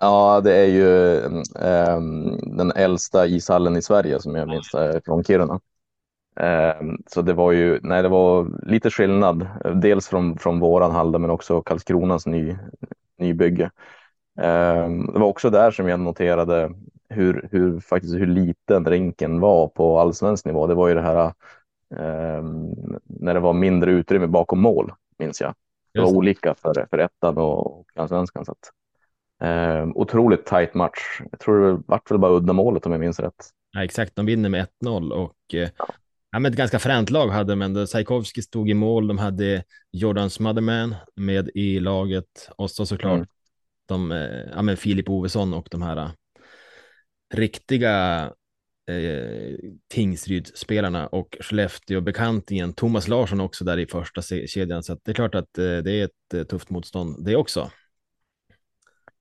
Ja, 0.00 0.40
det 0.40 0.54
är 0.56 0.66
ju 0.66 1.16
eh, 1.56 2.00
den 2.56 2.72
äldsta 2.76 3.26
ishallen 3.26 3.76
i 3.76 3.82
Sverige 3.82 4.20
som 4.20 4.34
jag 4.34 4.48
minns 4.48 4.70
från 5.04 5.24
Kiruna. 5.24 5.60
Eh, 6.40 6.74
så 7.06 7.22
det 7.22 7.32
var 7.32 7.52
ju, 7.52 7.80
nej, 7.82 8.02
det 8.02 8.08
var 8.08 8.48
lite 8.66 8.90
skillnad, 8.90 9.46
dels 9.74 10.08
från, 10.08 10.38
från 10.38 10.60
våran 10.60 10.90
hall 10.90 11.18
men 11.18 11.30
också 11.30 11.62
Karlskronas 11.62 12.26
ny, 12.26 12.56
nybygge. 13.18 13.70
Ehm, 14.40 15.06
det 15.06 15.18
var 15.18 15.26
också 15.26 15.50
där 15.50 15.70
som 15.70 15.88
jag 15.88 16.00
noterade 16.00 16.70
hur, 17.08 17.48
hur, 17.52 17.80
faktiskt 17.80 18.14
hur 18.14 18.26
liten 18.26 18.86
rinken 18.86 19.40
var 19.40 19.68
på 19.68 19.98
allsvensk 19.98 20.44
nivå. 20.44 20.66
Det 20.66 20.74
var 20.74 20.88
ju 20.88 20.94
det 20.94 21.02
här 21.02 21.32
um, 22.38 22.74
när 23.04 23.34
det 23.34 23.40
var 23.40 23.52
mindre 23.52 23.90
utrymme 23.90 24.26
bakom 24.26 24.60
mål, 24.60 24.92
minns 25.18 25.40
jag. 25.40 25.54
Det 25.92 26.00
var 26.00 26.16
olika 26.16 26.54
för, 26.54 26.86
för 26.90 26.98
ettan 26.98 27.38
och, 27.38 27.80
och 27.80 27.86
allsvenskan. 27.94 28.44
Så 28.44 28.52
att, 28.52 28.70
um, 29.82 29.96
otroligt 29.96 30.46
tajt 30.46 30.74
match. 30.74 31.20
Jag 31.30 31.40
tror 31.40 31.66
det 31.66 31.82
vart 31.86 32.10
väl 32.10 32.18
bara 32.18 32.32
uddamålet 32.32 32.86
om 32.86 32.92
jag 32.92 33.00
minns 33.00 33.20
rätt. 33.20 33.50
Ja, 33.72 33.84
exakt, 33.84 34.16
de 34.16 34.26
vinner 34.26 34.48
med 34.48 34.66
1-0 34.82 35.10
och 35.12 35.54
eh, 35.54 35.68
ja, 36.30 36.38
men 36.38 36.52
ett 36.52 36.58
ganska 36.58 36.78
fränt 36.78 37.10
lag 37.10 37.28
hade 37.28 37.52
de 37.52 37.62
ändå. 37.62 37.86
Sajkovski 37.86 38.42
stod 38.42 38.70
i 38.70 38.74
mål, 38.74 39.08
de 39.08 39.18
hade 39.18 39.64
Jordan 39.92 40.30
Smotherman 40.30 40.94
med 41.16 41.50
i 41.54 41.80
laget 41.80 42.50
och 42.56 42.70
så 42.70 42.86
såklart 42.86 43.14
mm 43.16 43.26
de, 43.90 44.12
eh, 44.12 44.50
ja 44.54 44.62
men 44.62 44.76
Filip 44.76 45.08
Ovesson 45.08 45.54
och 45.54 45.68
de 45.70 45.82
här 45.82 45.96
eh, 45.96 46.10
riktiga 47.34 48.32
eh, 48.90 49.56
Tingsryd-spelarna 49.88 51.06
och 51.06 51.36
Skellefteå-bekantingen 51.40 52.72
Thomas 52.72 53.08
Larsson 53.08 53.40
också 53.40 53.64
där 53.64 53.78
i 53.78 53.86
första 53.86 54.22
kedjan. 54.22 54.82
Så 54.82 54.96
det 55.04 55.10
är 55.10 55.14
klart 55.14 55.34
att 55.34 55.58
eh, 55.58 55.64
det 55.64 55.92
är 55.92 56.04
ett 56.04 56.34
eh, 56.34 56.42
tufft 56.42 56.70
motstånd 56.70 57.24
det 57.24 57.36
också. 57.36 57.70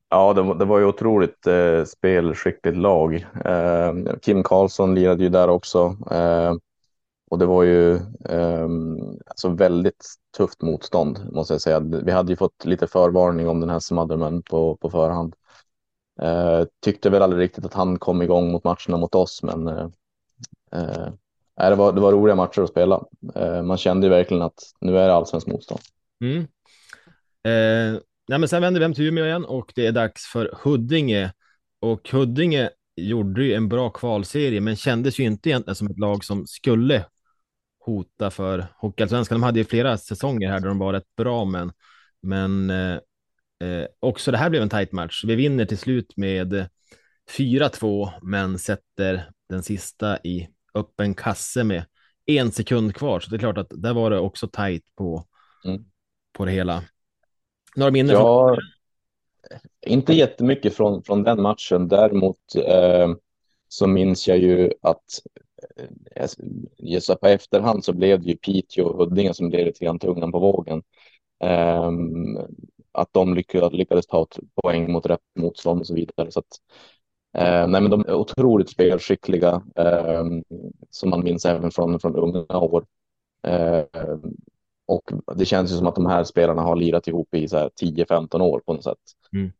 Ja, 0.10 0.34
det, 0.34 0.58
det 0.60 0.66
var 0.66 0.80
ju 0.80 0.86
otroligt 0.86 1.48
eh, 1.48 1.84
spelskickligt 1.84 2.78
lag. 2.78 3.16
Eh, 3.46 3.94
Kim 4.22 4.44
Karlsson 4.44 4.96
lirade 4.96 5.24
ju 5.24 5.30
där 5.30 5.48
också. 5.50 5.98
Eh, 6.12 6.54
och 7.30 7.40
det 7.40 7.46
var 7.46 7.64
ju 7.64 7.96
eh, 8.26 8.68
alltså 9.26 9.50
väldigt 9.50 10.06
tufft 10.38 10.62
motstånd 10.62 11.34
måste 11.34 11.54
jag 11.54 11.62
säga. 11.62 11.80
Vi 11.80 12.12
hade 12.12 12.32
ju 12.32 12.36
fått 12.36 12.66
lite 12.66 12.88
förvarning 12.88 13.48
om 13.48 13.60
den 13.60 13.70
här 13.70 13.80
Smotherman 13.80 14.42
på, 14.42 14.78
på 14.78 14.90
förhand. 14.90 15.36
Eh, 16.22 16.66
tyckte 16.84 17.10
väl 17.10 17.22
aldrig 17.22 17.44
riktigt 17.44 17.66
att 17.66 17.74
han 17.74 18.00
kom 18.00 18.22
igång 18.22 18.52
mot 18.52 18.64
matcherna 18.64 18.98
mot 18.98 19.16
oss, 19.16 19.44
men 19.44 19.68
eh, 19.68 19.88
eh 20.74 21.10
det, 21.56 21.76
var, 21.76 21.94
det 21.94 22.02
var 22.02 22.12
roliga 22.12 22.36
matcher 22.36 22.62
att 22.62 22.70
spela. 22.70 23.04
Eh, 23.36 23.64
man 23.64 23.78
kände 23.78 24.08
ju 24.08 24.12
verkligen 24.12 24.44
att 24.44 24.60
nu 24.82 24.98
är 24.98 25.08
det 25.08 25.14
allsvenskt 25.14 25.50
motstånd. 25.50 25.82
Mm. 26.24 26.40
Eh, 27.44 28.02
nej, 28.28 28.40
men 28.40 28.48
sen 28.50 28.62
vänder 28.62 28.80
vi 28.80 28.86
hem 28.86 28.94
till 28.94 29.08
Umeå 29.08 29.26
igen 29.26 29.46
och 29.46 29.72
det 29.76 29.88
är 29.88 29.92
dags 29.92 30.26
för 30.26 30.52
Huddinge. 30.64 31.34
Och 31.80 32.10
Huddinge 32.10 32.70
gjorde 32.96 33.44
ju 33.44 33.54
en 33.54 33.70
bra 33.70 33.90
kvalserie, 33.90 34.62
men 34.62 34.76
kändes 34.76 35.20
ju 35.20 35.24
inte 35.24 35.50
egentligen 35.50 35.76
som 35.76 35.88
ett 35.88 36.00
lag 36.00 36.24
som 36.24 36.48
skulle 36.48 37.06
hota 37.80 38.32
för 38.32 38.68
Hockeyallsvenskan. 38.78 39.36
De 39.36 39.44
hade 39.44 39.60
ju 39.60 39.66
flera 39.66 39.98
säsonger 39.98 40.50
här 40.50 40.60
där 40.60 40.68
de 40.68 40.80
var 40.80 40.94
rätt 40.94 41.16
bra, 41.18 41.46
men, 41.46 41.72
men 42.22 42.70
eh, 42.70 43.00
eh 43.64 43.86
också 44.00 44.32
det 44.32 44.38
här 44.38 44.50
blev 44.50 44.62
en 44.62 44.70
tight 44.70 44.92
match. 44.92 45.24
Vi 45.28 45.36
vinner 45.36 45.66
till 45.66 45.78
slut 45.78 46.18
med 46.18 46.70
4-2, 47.38 48.10
men 48.22 48.60
sätter 48.60 49.32
den 49.50 49.64
sista 49.64 50.18
i 50.18 50.50
öppen 50.74 51.14
kasse 51.14 51.64
med 51.64 51.86
en 52.26 52.52
sekund 52.52 52.96
kvar. 52.96 53.20
Så 53.20 53.30
det 53.30 53.36
är 53.36 53.40
klart 53.40 53.58
att 53.58 53.72
där 53.76 53.94
var 53.94 54.10
det 54.10 54.20
också 54.20 54.48
tight 54.48 54.84
på, 54.96 55.26
mm. 55.66 55.86
på 56.34 56.46
det 56.46 56.52
hela. 56.52 56.84
Några 57.76 57.92
minnen? 57.92 58.16
Ja, 58.16 58.58
inte 59.86 60.14
jättemycket 60.14 60.74
från, 60.74 61.04
från 61.04 61.24
den 61.24 61.42
matchen. 61.42 61.88
Däremot 61.88 62.56
eh, 62.56 63.10
så 63.68 63.88
minns 63.88 64.28
jag 64.28 64.38
ju 64.38 64.72
att 64.82 65.04
gissa 66.78 67.16
på 67.16 67.28
efterhand 67.28 67.86
så 67.86 67.94
blev 67.94 68.22
det 68.22 68.30
ju 68.30 68.38
Piteå 68.38 68.86
och 68.86 68.98
Huddinge 68.98 69.34
som 69.34 69.50
blev 69.50 69.66
lite 69.66 69.86
grann 69.86 70.00
tungan 70.00 70.32
på 70.32 70.40
vågen. 70.40 70.84
Um, 71.44 72.38
att 73.02 73.10
de 73.12 73.34
lyckades, 73.34 73.74
lyckades 73.74 74.08
ta 74.08 74.24
ett 74.24 74.40
poäng 74.56 74.92
mot 74.92 75.06
rätt 75.06 75.20
motstånd 75.40 75.80
och 75.80 75.88
så 75.88 75.94
vidare. 75.94 76.32
Så 76.32 76.40
att, 76.40 76.60
uh, 77.38 77.68
nej, 77.68 77.82
men 77.82 77.90
de 77.90 78.02
är 78.02 78.14
otroligt 78.14 78.70
spelskickliga 78.70 79.56
uh, 79.56 80.42
som 80.90 81.10
man 81.10 81.24
minns 81.24 81.46
även 81.46 81.72
från, 81.72 82.00
från 82.00 82.16
unga 82.16 82.58
år. 82.58 82.86
Uh, 83.48 84.18
och 84.88 85.12
det 85.36 85.46
känns 85.46 85.72
ju 85.72 85.76
som 85.76 85.88
att 85.88 85.96
de 85.96 86.06
här 86.06 86.24
spelarna 86.24 86.62
har 86.62 86.76
lirat 86.76 87.08
ihop 87.08 87.34
i 87.34 87.48
10-15 87.48 88.42
år 88.42 88.62
på 88.66 88.74
något 88.74 88.84
sätt. 88.84 88.98
Mm. 89.34 89.52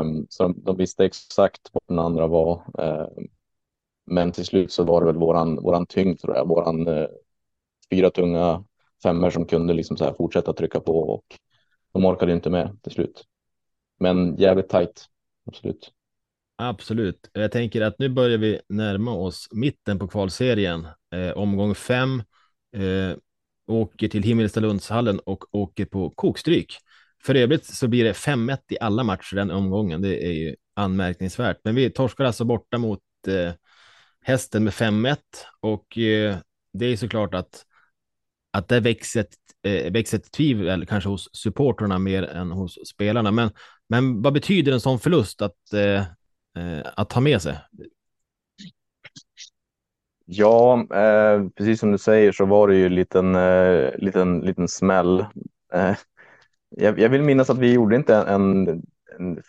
Um, 0.00 0.26
så 0.28 0.42
de, 0.42 0.62
de, 0.64 0.76
visste 0.76 1.04
exakt 1.04 1.70
vad 1.72 1.82
den 1.86 1.98
andra 1.98 2.26
var. 2.26 2.62
Men 4.06 4.32
till 4.32 4.44
slut 4.44 4.72
så 4.72 4.84
var 4.84 5.00
det 5.00 5.06
väl 5.06 5.16
våran, 5.16 5.56
våran 5.56 5.86
tyngd 5.86 6.20
tror 6.20 6.36
jag, 6.36 6.48
våran 6.48 6.86
eh, 6.86 7.06
fyra 7.90 8.10
tunga 8.10 8.64
femmer 9.02 9.30
som 9.30 9.46
kunde 9.46 9.74
liksom 9.74 9.96
så 9.96 10.04
här 10.04 10.12
fortsätta 10.12 10.52
trycka 10.52 10.80
på 10.80 10.98
och 10.98 11.24
de 11.94 12.04
orkade 12.04 12.32
inte 12.32 12.50
med 12.50 12.78
till 12.82 12.92
slut. 12.92 13.24
Men 14.00 14.36
jävligt 14.36 14.68
tajt, 14.68 15.04
absolut. 15.46 15.92
Absolut. 16.56 17.30
Jag 17.32 17.52
tänker 17.52 17.82
att 17.82 17.98
nu 17.98 18.08
börjar 18.08 18.38
vi 18.38 18.60
närma 18.68 19.12
oss 19.12 19.48
mitten 19.52 19.98
på 19.98 20.08
kvalserien. 20.08 20.86
Eh, 21.14 21.30
omgång 21.30 21.74
fem. 21.74 22.22
Eh, 22.76 23.16
åker 23.66 24.08
till 24.08 24.22
Himmelstalundshallen 24.22 25.18
och 25.18 25.54
åker 25.54 25.84
på 25.84 26.10
kokstryk. 26.10 26.76
För 27.24 27.34
övrigt 27.34 27.64
så 27.64 27.88
blir 27.88 28.04
det 28.04 28.12
5-1 28.12 28.58
i 28.68 28.78
alla 28.80 29.04
matcher 29.04 29.36
den 29.36 29.50
omgången. 29.50 30.02
Det 30.02 30.26
är 30.26 30.32
ju 30.32 30.56
anmärkningsvärt. 30.74 31.58
Men 31.64 31.74
vi 31.74 31.90
torskar 31.90 32.24
alltså 32.24 32.44
borta 32.44 32.78
mot 32.78 33.00
eh, 33.26 33.52
hästen 34.20 34.64
med 34.64 34.72
5-1 34.72 35.16
och 35.60 35.98
eh, 35.98 36.36
det 36.72 36.86
är 36.86 36.96
såklart 36.96 37.34
att 37.34 37.66
att 38.54 38.68
det 38.68 38.80
växer 38.80 39.20
ett, 39.20 39.34
eh, 39.62 39.92
växer 39.92 40.18
ett 40.18 40.32
tvivel 40.32 40.86
kanske 40.86 41.10
hos 41.10 41.28
supporterna 41.32 41.98
mer 41.98 42.22
än 42.22 42.50
hos 42.50 42.78
spelarna. 42.88 43.30
Men, 43.30 43.50
men 43.88 44.22
vad 44.22 44.32
betyder 44.32 44.72
en 44.72 44.80
sån 44.80 44.98
förlust 44.98 45.42
att, 45.42 45.72
eh, 45.72 46.00
eh 46.58 46.86
att 46.96 47.10
ta 47.10 47.20
med 47.20 47.42
sig? 47.42 47.58
Ja, 50.26 50.86
eh, 50.94 51.48
precis 51.54 51.80
som 51.80 51.92
du 51.92 51.98
säger 51.98 52.32
så 52.32 52.46
var 52.46 52.68
det 52.68 52.76
ju 52.76 52.86
en 52.86 52.94
liten, 52.94 53.34
eh, 53.34 53.90
liten, 53.98 54.40
liten 54.40 54.68
smäll. 54.68 55.20
Eh, 55.72 55.96
jag, 56.68 56.98
jag, 56.98 57.08
vill 57.08 57.22
minnas 57.22 57.50
att 57.50 57.58
vi 57.58 57.72
gjorde 57.72 57.96
inte 57.96 58.16
en, 58.16 58.68
en 58.68 58.82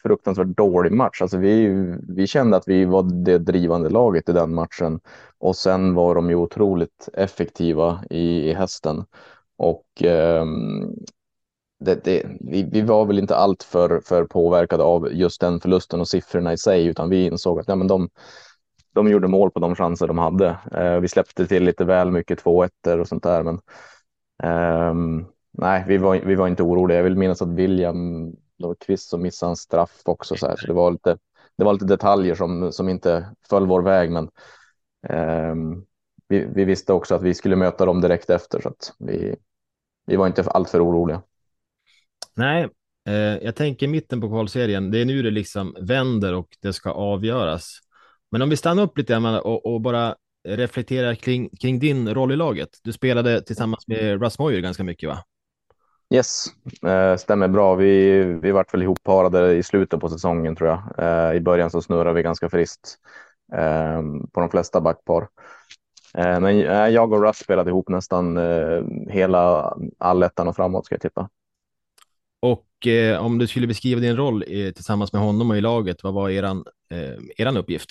fruktansvärt 0.03 0.47
dålig 0.47 0.91
match. 0.91 1.21
Alltså 1.21 1.37
vi, 1.37 1.67
vi 2.09 2.27
kände 2.27 2.57
att 2.57 2.67
vi 2.67 2.85
var 2.85 3.03
det 3.25 3.37
drivande 3.37 3.89
laget 3.89 4.29
i 4.29 4.33
den 4.33 4.53
matchen 4.53 4.99
och 5.37 5.55
sen 5.55 5.93
var 5.93 6.15
de 6.15 6.29
ju 6.29 6.35
otroligt 6.35 7.09
effektiva 7.13 8.03
i, 8.09 8.49
i 8.49 8.53
hästen. 8.53 9.05
Och 9.57 10.03
eh, 10.03 10.45
det, 11.79 12.03
det, 12.03 12.23
vi, 12.39 12.63
vi, 12.63 12.81
var 12.81 13.05
väl 13.05 13.19
inte 13.19 13.35
allt 13.35 13.63
för, 13.63 13.99
för 13.99 14.23
påverkade 14.23 14.83
av 14.83 15.13
just 15.13 15.41
den 15.41 15.59
förlusten 15.59 15.99
och 15.99 16.07
siffrorna 16.07 16.53
i 16.53 16.57
sig, 16.57 16.85
utan 16.85 17.09
vi 17.09 17.25
insåg 17.25 17.59
att 17.59 17.67
ja, 17.67 17.75
men 17.75 17.87
de, 17.87 18.09
de 18.93 19.07
gjorde 19.07 19.27
mål 19.27 19.51
på 19.51 19.59
de 19.59 19.75
chanser 19.75 20.07
de 20.07 20.17
hade. 20.17 20.57
Eh, 20.71 20.99
vi 20.99 21.07
släppte 21.07 21.47
till 21.47 21.63
lite 21.63 21.85
väl 21.85 22.11
mycket 22.11 22.43
2-1 22.43 22.99
och 22.99 23.07
sånt 23.07 23.23
där, 23.23 23.43
men 23.43 23.59
eh, 24.43 25.25
nej, 25.51 25.83
vi 25.87 25.97
var, 25.97 26.15
vi 26.15 26.35
var 26.35 26.47
inte 26.47 26.63
oroliga. 26.63 26.97
Jag 26.97 27.03
vill 27.03 27.17
minnas 27.17 27.41
att 27.41 27.53
William 27.53 28.31
Kvist 28.85 29.09
som 29.09 29.21
missade 29.21 29.49
en 29.49 29.55
straff 29.55 30.01
också, 30.05 30.35
så, 30.35 30.47
här. 30.47 30.55
så 30.55 30.67
det 30.67 30.73
var 30.73 30.91
lite. 30.91 31.17
Det 31.57 31.63
var 31.63 31.73
lite 31.73 31.85
detaljer 31.85 32.35
som, 32.35 32.71
som 32.71 32.89
inte 32.89 33.29
föll 33.49 33.67
vår 33.67 33.81
väg, 33.81 34.11
men 34.11 34.29
eh, 35.07 35.55
vi, 36.27 36.45
vi, 36.55 36.65
visste 36.65 36.93
också 36.93 37.15
att 37.15 37.21
vi 37.21 37.33
skulle 37.33 37.55
möta 37.55 37.85
dem 37.85 38.01
direkt 38.01 38.29
efter, 38.29 38.61
så 38.61 38.69
att 38.69 38.93
vi, 38.99 39.35
vi 40.05 40.15
var 40.15 40.27
inte 40.27 40.43
alltför 40.43 40.85
oroliga. 40.85 41.21
Nej, 42.33 42.69
eh, 43.07 43.13
jag 43.15 43.55
tänker 43.55 43.87
mitten 43.87 44.21
på 44.21 44.29
kvalserien. 44.29 44.91
Det 44.91 45.01
är 45.01 45.05
nu 45.05 45.21
det 45.21 45.31
liksom 45.31 45.75
vänder 45.81 46.33
och 46.33 46.47
det 46.61 46.73
ska 46.73 46.91
avgöras. 46.91 47.79
Men 48.31 48.41
om 48.41 48.49
vi 48.49 48.57
stannar 48.57 48.83
upp 48.83 48.97
lite 48.97 49.17
och, 49.17 49.73
och 49.73 49.81
bara 49.81 50.15
reflekterar 50.47 51.15
kring, 51.15 51.49
kring 51.49 51.79
din 51.79 52.13
roll 52.13 52.31
i 52.31 52.35
laget. 52.35 52.69
Du 52.83 52.93
spelade 52.93 53.41
tillsammans 53.41 53.87
med 53.87 54.21
Russ 54.21 54.39
Moyer 54.39 54.59
ganska 54.59 54.83
mycket, 54.83 55.09
va? 55.09 55.23
Yes, 56.13 56.45
eh, 56.87 57.15
stämmer 57.15 57.47
bra. 57.47 57.75
Vi, 57.75 58.23
vi 58.23 58.51
vart 58.51 58.73
väl 58.73 58.81
ihopparade 58.81 59.53
i 59.53 59.63
slutet 59.63 59.99
på 59.99 60.09
säsongen 60.09 60.55
tror 60.55 60.69
jag. 60.69 60.81
Eh, 60.97 61.35
I 61.35 61.39
början 61.39 61.69
så 61.69 61.81
snurrade 61.81 62.13
vi 62.13 62.23
ganska 62.23 62.49
friskt 62.49 62.97
eh, 63.53 64.01
på 64.31 64.39
de 64.39 64.49
flesta 64.49 64.81
backpar. 64.81 65.27
Men 66.17 66.59
jag 66.93 67.13
och 67.13 67.23
Russ 67.23 67.37
spelade 67.37 67.69
ihop 67.69 67.89
nästan 67.89 68.39
hela 69.09 69.73
allettan 69.97 70.47
och 70.47 70.55
framåt 70.55 70.85
ska 70.85 70.95
jag 70.95 71.01
tippa. 71.01 71.29
Och 72.41 72.87
eh, 72.87 73.25
om 73.25 73.37
du 73.37 73.47
skulle 73.47 73.67
beskriva 73.67 74.01
din 74.01 74.17
roll 74.17 74.43
tillsammans 74.75 75.13
med 75.13 75.21
honom 75.21 75.49
och 75.49 75.57
i 75.57 75.61
laget, 75.61 76.03
vad 76.03 76.13
var 76.13 76.29
eran, 76.29 76.63
eh, 76.91 77.23
eran 77.37 77.57
uppgift? 77.57 77.89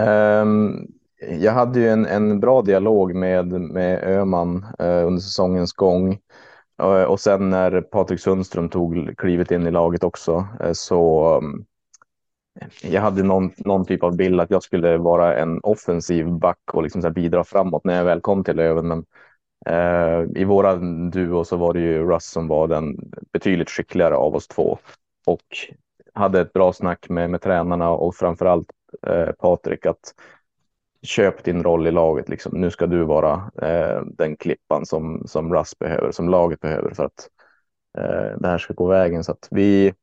Um, 0.00 0.86
jag 1.40 1.52
hade 1.52 1.80
ju 1.80 1.88
en, 1.88 2.06
en 2.06 2.40
bra 2.40 2.62
dialog 2.62 3.14
med, 3.14 3.46
med 3.60 4.04
Öman 4.04 4.66
under 4.78 5.20
säsongens 5.20 5.72
gång. 5.72 6.18
Eh, 6.82 7.02
och 7.02 7.20
sen 7.20 7.50
när 7.50 7.80
Patrik 7.80 8.20
Sundström 8.20 8.68
tog 8.68 9.18
klivet 9.18 9.50
in 9.50 9.66
i 9.66 9.70
laget 9.70 10.04
också 10.04 10.48
eh, 10.60 10.72
så 10.72 11.24
mm, 11.38 11.64
jag 12.82 13.02
hade 13.02 13.22
någon, 13.22 13.50
någon 13.56 13.84
typ 13.86 14.02
av 14.02 14.16
bild 14.16 14.40
att 14.40 14.50
jag 14.50 14.62
skulle 14.62 14.96
vara 14.96 15.36
en 15.36 15.60
offensiv 15.62 16.32
back 16.32 16.58
och 16.72 16.82
liksom 16.82 17.02
så 17.02 17.10
bidra 17.10 17.44
framåt 17.44 17.84
när 17.84 17.96
jag 17.96 18.04
väl 18.04 18.20
kom 18.20 18.44
till 18.44 18.56
Löven. 18.56 18.88
Men 18.88 19.04
eh, 19.66 20.40
i 20.40 20.44
våra 20.44 20.76
duo 21.10 21.44
så 21.44 21.56
var 21.56 21.74
det 21.74 21.80
ju 21.80 22.06
Russ 22.10 22.24
som 22.30 22.48
var 22.48 22.68
den 22.68 23.12
betydligt 23.32 23.70
skickligare 23.70 24.16
av 24.16 24.34
oss 24.34 24.48
två 24.48 24.78
och 25.26 25.42
hade 26.14 26.40
ett 26.40 26.52
bra 26.52 26.72
snack 26.72 27.08
med, 27.08 27.30
med 27.30 27.40
tränarna 27.40 27.90
och 27.90 28.14
framförallt 28.14 28.66
eh, 29.06 29.32
Patrik 29.32 29.86
att 29.86 30.14
köp 31.04 31.44
din 31.44 31.62
roll 31.62 31.86
i 31.86 31.90
laget. 31.90 32.28
Liksom. 32.28 32.60
Nu 32.60 32.70
ska 32.70 32.86
du 32.86 33.04
vara 33.04 33.50
eh, 33.62 34.02
den 34.06 34.36
klippan 34.36 34.86
som, 34.86 35.22
som 35.26 35.54
Russ 35.54 35.78
behöver, 35.78 36.12
som 36.12 36.28
laget 36.28 36.60
behöver 36.60 36.94
för 36.94 37.04
att 37.04 37.28
eh, 37.98 38.38
det 38.40 38.48
här 38.48 38.58
ska 38.58 38.74
gå 38.74 38.86
vägen. 38.86 39.24
Så 39.24 39.32
att 39.32 39.48
vi, 39.50 39.94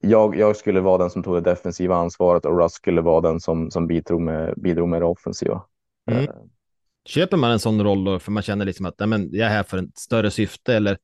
jag, 0.00 0.36
jag 0.36 0.56
skulle 0.56 0.80
vara 0.80 0.98
den 0.98 1.10
som 1.10 1.22
tog 1.22 1.34
det 1.34 1.40
defensiva 1.40 1.96
ansvaret 1.96 2.44
och 2.44 2.58
Russ 2.58 2.72
skulle 2.72 3.00
vara 3.00 3.20
den 3.20 3.40
som, 3.40 3.70
som 3.70 3.86
bidrog, 3.86 4.20
med, 4.20 4.54
bidrog 4.56 4.88
med 4.88 5.02
det 5.02 5.06
offensiva. 5.06 5.62
Mm. 6.10 6.24
Eh. 6.24 6.30
Köper 7.04 7.36
man 7.36 7.50
en 7.50 7.58
sån 7.58 7.84
roll 7.84 8.04
då, 8.04 8.18
för 8.18 8.32
man 8.32 8.42
känner 8.42 8.64
liksom 8.64 8.86
att 8.86 9.08
men, 9.08 9.28
jag 9.32 9.46
är 9.46 9.50
här 9.50 9.62
för 9.62 9.78
ett 9.78 9.98
större 9.98 10.30
syfte 10.30 10.74
eller 10.74 10.98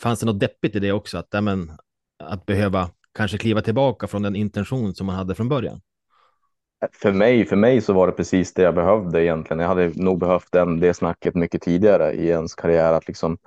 fanns 0.00 0.20
det 0.20 0.26
något 0.26 0.40
deppigt 0.40 0.76
i 0.76 0.78
det 0.78 0.92
också? 0.92 1.18
Att, 1.18 1.44
men, 1.44 1.72
att 2.18 2.46
behöva 2.46 2.90
kanske 3.14 3.38
kliva 3.38 3.62
tillbaka 3.62 4.06
från 4.06 4.22
den 4.22 4.36
intention 4.36 4.94
som 4.94 5.06
man 5.06 5.16
hade 5.16 5.34
från 5.34 5.48
början? 5.48 5.80
För 6.92 7.12
mig, 7.12 7.46
för 7.46 7.56
mig 7.56 7.80
så 7.80 7.92
var 7.92 8.06
det 8.06 8.12
precis 8.12 8.54
det 8.54 8.62
jag 8.62 8.74
behövde 8.74 9.24
egentligen. 9.24 9.60
Jag 9.60 9.68
hade 9.68 9.92
nog 9.96 10.18
behövt 10.18 10.52
den, 10.52 10.80
det 10.80 10.94
snacket 10.94 11.34
mycket 11.34 11.62
tidigare 11.62 12.12
i 12.12 12.28
ens 12.28 12.54
karriär. 12.54 12.92
Att, 12.92 13.08
liksom, 13.08 13.38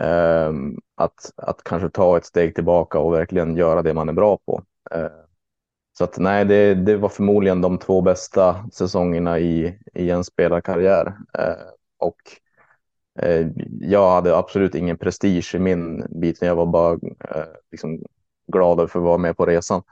eh, 0.00 0.52
att, 0.96 1.32
att 1.36 1.64
kanske 1.64 1.90
ta 1.90 2.16
ett 2.16 2.24
steg 2.26 2.54
tillbaka 2.54 2.98
och 2.98 3.14
verkligen 3.14 3.56
göra 3.56 3.82
det 3.82 3.94
man 3.94 4.08
är 4.08 4.12
bra 4.12 4.38
på. 4.46 4.62
Eh, 4.90 5.06
så 5.98 6.04
att 6.04 6.18
nej, 6.18 6.44
det, 6.44 6.74
det 6.74 6.96
var 6.96 7.08
förmodligen 7.08 7.60
de 7.60 7.78
två 7.78 8.00
bästa 8.00 8.68
säsongerna 8.72 9.38
i, 9.38 9.78
i 9.94 10.10
en 10.10 10.24
spelarkarriär. 10.24 11.06
Eh, 11.38 11.66
och 11.98 12.16
eh, 13.22 13.46
jag 13.80 14.10
hade 14.10 14.36
absolut 14.36 14.74
ingen 14.74 14.98
prestige 14.98 15.54
i 15.54 15.58
min 15.58 16.06
bit, 16.20 16.42
jag 16.42 16.56
var 16.56 16.66
bara 16.66 16.92
eh, 17.34 17.44
liksom 17.70 18.02
glad 18.52 18.90
för 18.90 18.98
att 18.98 19.04
vara 19.04 19.18
med 19.18 19.36
på 19.36 19.46
resan. 19.46 19.82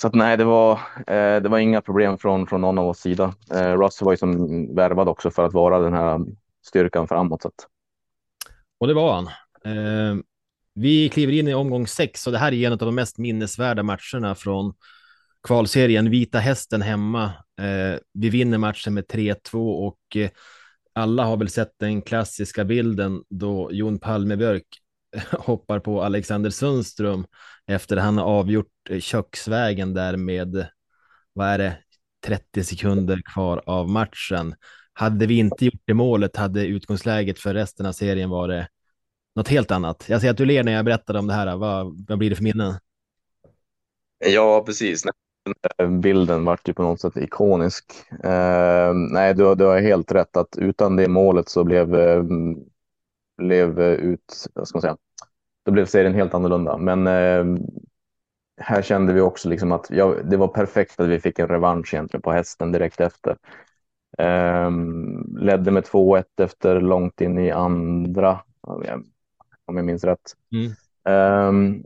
Så 0.00 0.06
att 0.06 0.14
nej, 0.14 0.36
det 0.36 0.44
var, 0.44 0.72
eh, 1.06 1.42
det 1.42 1.48
var 1.48 1.58
inga 1.58 1.80
problem 1.80 2.18
från, 2.18 2.46
från 2.46 2.60
någon 2.60 2.78
av 2.78 2.88
oss 2.88 2.98
sida. 2.98 3.34
Eh, 3.50 3.78
Russ 3.78 4.02
var 4.02 4.12
ju 4.12 4.16
som 4.16 4.74
värvad 4.74 5.08
också 5.08 5.30
för 5.30 5.44
att 5.44 5.52
vara 5.52 5.78
den 5.78 5.92
här 5.92 6.20
styrkan 6.66 7.08
framåt. 7.08 7.42
Så 7.42 7.48
att... 7.48 7.54
Och 8.80 8.86
det 8.86 8.94
var 8.94 9.12
han. 9.12 9.26
Eh, 9.64 10.16
vi 10.74 11.08
kliver 11.08 11.32
in 11.32 11.48
i 11.48 11.54
omgång 11.54 11.86
sex 11.86 12.26
och 12.26 12.32
det 12.32 12.38
här 12.38 12.52
är 12.52 12.66
en 12.66 12.72
av 12.72 12.78
de 12.78 12.94
mest 12.94 13.18
minnesvärda 13.18 13.82
matcherna 13.82 14.34
från 14.34 14.74
kvalserien. 15.42 16.10
Vita 16.10 16.38
Hästen 16.38 16.82
hemma. 16.82 17.24
Eh, 17.60 18.00
vi 18.12 18.30
vinner 18.30 18.58
matchen 18.58 18.94
med 18.94 19.04
3-2 19.06 19.86
och 19.86 20.16
eh, 20.16 20.30
alla 20.92 21.24
har 21.24 21.36
väl 21.36 21.48
sett 21.48 21.72
den 21.78 22.02
klassiska 22.02 22.64
bilden 22.64 23.22
då 23.28 23.68
Jon 23.72 23.98
Palmebjörk 23.98 24.66
hoppar 25.30 25.80
på 25.80 26.02
Alexander 26.02 26.50
Sundström 26.50 27.26
efter 27.66 27.96
att 27.96 28.02
han 28.02 28.18
har 28.18 28.24
avgjort 28.24 28.90
eh, 28.90 29.00
köksvägen 29.00 29.94
där 29.94 30.16
med, 30.16 30.68
vad 31.32 31.48
är 31.48 31.58
det, 31.58 31.78
30 32.26 32.64
sekunder 32.64 33.22
kvar 33.34 33.62
av 33.66 33.88
matchen. 33.88 34.54
Hade 34.92 35.26
vi 35.26 35.38
inte 35.38 35.64
gjort 35.64 35.82
det 35.84 35.94
målet 35.94 36.36
hade 36.36 36.66
utgångsläget 36.66 37.38
för 37.38 37.54
resten 37.54 37.86
av 37.86 37.92
serien 37.92 38.30
varit 38.30 38.66
något 39.34 39.48
helt 39.48 39.70
annat. 39.70 40.04
Jag 40.08 40.20
ser 40.20 40.30
att 40.30 40.36
du 40.36 40.44
ler 40.44 40.64
när 40.64 40.72
jag 40.72 40.84
berättar 40.84 41.16
om 41.16 41.26
det 41.26 41.34
här. 41.34 41.56
Vad, 41.56 42.04
vad 42.08 42.18
blir 42.18 42.30
det 42.30 42.36
för 42.36 42.42
minnen? 42.42 42.74
Ja, 44.26 44.62
precis. 44.66 45.04
Bilden 46.02 46.44
vart 46.44 46.68
ju 46.68 46.74
på 46.74 46.82
något 46.82 47.00
sätt 47.00 47.16
ikonisk. 47.16 47.84
Eh, 48.24 48.94
nej, 48.94 49.34
du, 49.34 49.54
du 49.54 49.64
har 49.64 49.80
helt 49.80 50.12
rätt 50.12 50.36
att 50.36 50.58
utan 50.58 50.96
det 50.96 51.08
målet 51.08 51.48
så 51.48 51.64
blev, 51.64 51.94
eh, 51.94 52.22
blev 53.38 53.80
ut, 53.80 54.30
ska 54.30 54.76
man 54.76 54.82
säga, 54.82 54.96
då 55.64 55.72
blev 55.72 55.86
serien 55.86 56.14
helt 56.14 56.34
annorlunda. 56.34 56.76
Men 56.76 57.06
uh, 57.06 57.58
här 58.60 58.82
kände 58.82 59.12
vi 59.12 59.20
också 59.20 59.48
liksom 59.48 59.72
att 59.72 59.86
ja, 59.90 60.14
det 60.24 60.36
var 60.36 60.48
perfekt 60.48 61.00
att 61.00 61.08
vi 61.08 61.20
fick 61.20 61.38
en 61.38 61.48
revansch 61.48 61.94
egentligen 61.94 62.22
på 62.22 62.32
hästen 62.32 62.72
direkt 62.72 63.00
efter. 63.00 63.36
Um, 64.18 65.36
ledde 65.40 65.70
med 65.70 65.84
2-1 65.84 66.24
efter 66.36 66.80
långt 66.80 67.20
in 67.20 67.38
i 67.38 67.50
andra, 67.50 68.40
om 69.66 69.76
jag 69.76 69.84
minns 69.84 70.04
rätt. 70.04 70.34
Mm. 70.52 71.48
Um, 71.48 71.84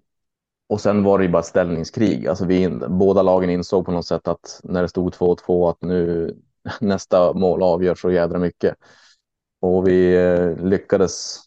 och 0.69 0.81
sen 0.81 1.03
var 1.03 1.19
det 1.19 1.25
ju 1.25 1.31
bara 1.31 1.43
ställningskrig. 1.43 2.27
Alltså 2.27 2.45
vi, 2.45 2.69
båda 2.89 3.23
lagen 3.23 3.51
insåg 3.51 3.87
på 3.87 3.93
något 3.93 4.07
sätt 4.07 4.29
att 4.29 4.61
när 4.65 4.83
det 4.83 4.89
stod 4.89 5.15
2-2 5.15 5.71
att 5.71 5.83
nu 5.83 6.35
nästa 6.81 7.33
mål 7.33 7.63
avgör 7.63 7.95
så 7.95 8.11
jädra 8.11 8.39
mycket. 8.39 8.75
Och 9.63 9.89
vi 9.89 10.15
eh, 10.15 10.65
lyckades 10.65 11.41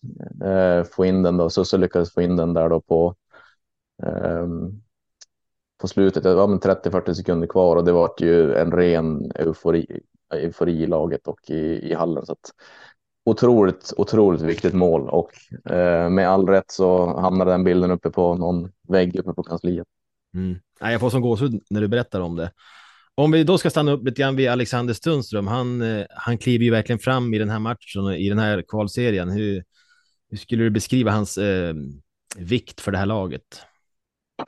eh, 0.44 0.84
få 0.84 1.06
in 1.06 1.24
den 1.24 1.38
då, 1.38 1.50
Susse 1.50 1.78
lyckades 1.78 2.14
få 2.14 2.22
in 2.22 2.36
den 2.36 2.54
där 2.54 2.70
då 2.70 2.82
på 2.82 3.16
ehm, 4.04 4.82
på 5.82 5.88
slutet, 5.88 6.24
det 6.24 6.36
var 6.36 6.48
30-40 6.48 7.14
sekunder 7.14 7.48
kvar 7.48 7.76
och 7.76 7.86
det 7.86 7.92
var 7.92 8.14
ju 8.20 8.56
en 8.56 8.72
ren 8.72 9.32
eufori, 9.36 10.02
eufori 10.34 10.84
i 10.84 10.88
laget 10.88 11.28
och 11.28 11.50
i, 11.50 11.92
i 11.92 11.94
hallen. 11.94 12.26
Så 12.26 12.32
att, 12.32 12.52
otroligt, 13.26 13.94
otroligt 13.98 14.42
viktigt 14.42 14.74
mål 14.74 15.10
och 15.10 15.32
eh, 15.72 16.10
med 16.10 16.30
all 16.30 16.48
rätt 16.48 16.72
så 16.72 17.20
hamnade 17.20 17.52
den 17.52 17.64
bilden 17.64 17.92
uppe 17.92 18.10
på 18.10 18.36
någon 18.36 18.72
vägg 18.88 19.16
uppe 19.16 19.34
på 19.34 19.44
kansliet. 19.44 19.88
Mm. 20.34 20.56
Jag 20.80 21.00
får 21.00 21.10
som 21.10 21.22
gåshud 21.22 21.64
när 21.70 21.82
du 21.82 21.88
berättar 21.88 22.22
om 22.22 22.36
det. 22.36 22.52
Om 23.18 23.32
vi 23.32 23.44
då 23.44 23.58
ska 23.58 23.70
stanna 23.70 23.92
upp 23.92 24.06
lite 24.06 24.22
grann 24.22 24.36
vid 24.36 24.50
Alexander 24.50 24.94
Sundström. 24.94 25.48
Han, 25.48 25.82
eh, 25.82 26.06
han 26.10 26.38
kliver 26.38 26.66
ju 26.66 26.72
verkligen 26.72 27.00
fram 27.00 27.34
i 27.34 27.38
den 27.38 27.50
här 27.50 27.60
matchen 27.60 28.04
och 28.04 28.16
i 28.16 28.30
den 28.30 28.40
här 28.40 28.64
kvalserien. 28.68 29.30
Hur, 29.30 29.64
hur 30.30 30.38
skulle 30.38 30.64
du 30.64 30.70
beskriva 30.70 31.12
hans 31.12 31.38
eh, 31.38 31.74
vikt 32.38 32.82
för 32.82 32.92
det 32.92 32.98
här 32.98 33.06
laget? 33.06 33.62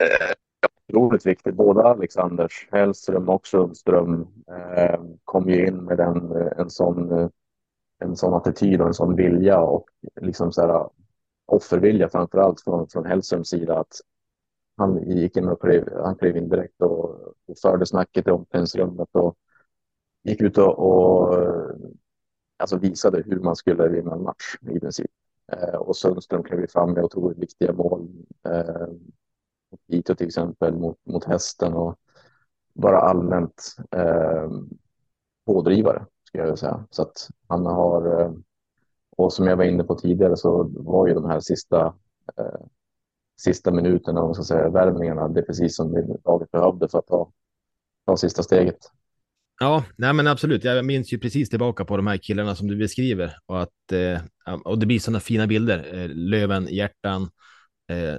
Eh, 0.00 0.34
otroligt 0.88 1.26
viktigt. 1.26 1.54
Både 1.54 1.82
Alexanders 1.82 2.68
Hellström 2.72 3.28
och 3.28 3.46
Sundström 3.46 4.26
eh, 4.76 5.00
kom 5.24 5.48
ju 5.48 5.66
in 5.66 5.76
med 5.76 6.00
en, 6.00 6.36
eh, 6.36 6.52
en, 6.58 6.70
sån, 6.70 7.12
eh, 7.12 7.28
en 7.98 8.16
sån 8.16 8.34
attityd 8.34 8.80
och 8.80 8.86
en 8.86 8.94
sån 8.94 9.16
vilja 9.16 9.60
och 9.60 9.86
liksom 10.20 10.52
så 10.52 10.66
här, 10.66 10.88
offervilja 11.46 12.08
framför 12.08 12.38
allt 12.38 12.60
från, 12.60 12.88
från 12.88 13.06
Hellströms 13.06 13.48
sida. 13.48 13.78
Att 13.78 14.00
han 14.78 15.10
gick 15.10 15.36
in 15.36 15.48
och 15.48 15.60
klev, 15.60 15.88
han 16.04 16.16
klev 16.16 16.36
in 16.36 16.48
direkt 16.48 16.82
och, 16.82 17.10
och 17.46 17.58
förde 17.62 17.86
snacket 17.86 18.26
i 18.26 18.30
omklädningsrummet 18.30 19.08
och 19.12 19.36
gick 20.24 20.40
ut 20.40 20.58
och, 20.58 20.78
och 20.78 21.34
alltså 22.56 22.78
visade 22.78 23.22
hur 23.26 23.40
man 23.40 23.56
skulle 23.56 23.88
vinna 23.88 24.14
en 24.14 24.22
match 24.22 24.56
i 24.70 24.80
princip. 24.80 25.10
Eh, 25.52 25.74
och 25.74 25.96
Sundström 25.96 26.42
klev 26.42 26.66
fram 26.66 26.92
med 26.92 27.04
otroligt 27.04 27.38
viktiga 27.38 27.72
mål. 27.72 28.08
Eh, 28.48 28.86
Ito 29.86 30.14
till 30.14 30.26
exempel 30.26 30.74
mot, 30.74 31.06
mot 31.06 31.24
hästen 31.24 31.74
och 31.74 31.98
bara 32.72 33.00
allmänt 33.00 33.76
eh, 33.90 34.50
pådrivare 35.46 36.06
skulle 36.24 36.44
jag 36.44 36.58
säga. 36.58 36.86
Så 36.90 37.02
att 37.02 37.28
han 37.48 37.66
har, 37.66 38.20
eh, 38.20 38.32
och 39.16 39.32
som 39.32 39.46
jag 39.46 39.56
var 39.56 39.64
inne 39.64 39.84
på 39.84 39.94
tidigare 39.94 40.36
så 40.36 40.70
var 40.70 41.06
ju 41.06 41.14
de 41.14 41.24
här 41.24 41.40
sista 41.40 41.94
eh, 42.36 42.60
sista 43.40 43.70
minuterna 43.70 44.20
och 44.20 44.36
så 44.36 44.44
säga, 44.44 44.70
värvningarna. 44.70 45.28
Det 45.28 45.40
är 45.40 45.44
precis 45.44 45.76
som 45.76 46.18
laget 46.24 46.50
behövde 46.50 46.88
för 46.88 46.98
att 46.98 47.06
ta, 47.06 47.32
ta 48.06 48.16
sista 48.16 48.42
steget. 48.42 48.78
Ja, 49.60 49.84
nej 49.96 50.12
men 50.12 50.26
absolut. 50.26 50.64
Jag 50.64 50.84
minns 50.84 51.12
ju 51.12 51.18
precis 51.18 51.50
tillbaka 51.50 51.84
på 51.84 51.96
de 51.96 52.06
här 52.06 52.16
killarna 52.16 52.54
som 52.54 52.68
du 52.68 52.76
beskriver 52.76 53.36
och 53.46 53.62
att 53.62 53.92
eh, 53.92 54.20
och 54.64 54.78
det 54.78 54.86
blir 54.86 54.98
sådana 54.98 55.20
fina 55.20 55.46
bilder. 55.46 55.94
Eh, 55.94 56.08
Löven, 56.08 56.68
hjärtan, 56.70 57.22
eh, 57.90 58.18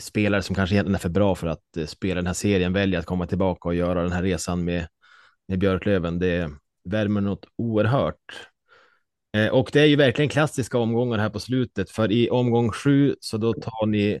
spelare 0.00 0.42
som 0.42 0.54
kanske 0.54 0.74
egentligen 0.74 0.94
är 0.94 0.98
för 0.98 1.08
bra 1.08 1.34
för 1.34 1.46
att 1.46 1.76
eh, 1.76 1.86
spela 1.86 2.14
den 2.14 2.26
här 2.26 2.34
serien 2.34 2.72
väljer 2.72 3.00
att 3.00 3.06
komma 3.06 3.26
tillbaka 3.26 3.68
och 3.68 3.74
göra 3.74 4.02
den 4.02 4.12
här 4.12 4.22
resan 4.22 4.64
med, 4.64 4.88
med 5.48 5.58
Björklöven. 5.58 6.18
Det 6.18 6.50
värmer 6.84 7.20
något 7.20 7.46
oerhört. 7.56 8.48
Eh, 9.36 9.48
och 9.48 9.70
det 9.72 9.80
är 9.80 9.84
ju 9.86 9.96
verkligen 9.96 10.28
klassiska 10.28 10.78
omgångar 10.78 11.18
här 11.18 11.30
på 11.30 11.40
slutet, 11.40 11.90
för 11.90 12.12
i 12.12 12.30
omgång 12.30 12.70
sju 12.70 13.14
så 13.20 13.36
då 13.36 13.52
tar 13.52 13.86
ni 13.86 14.20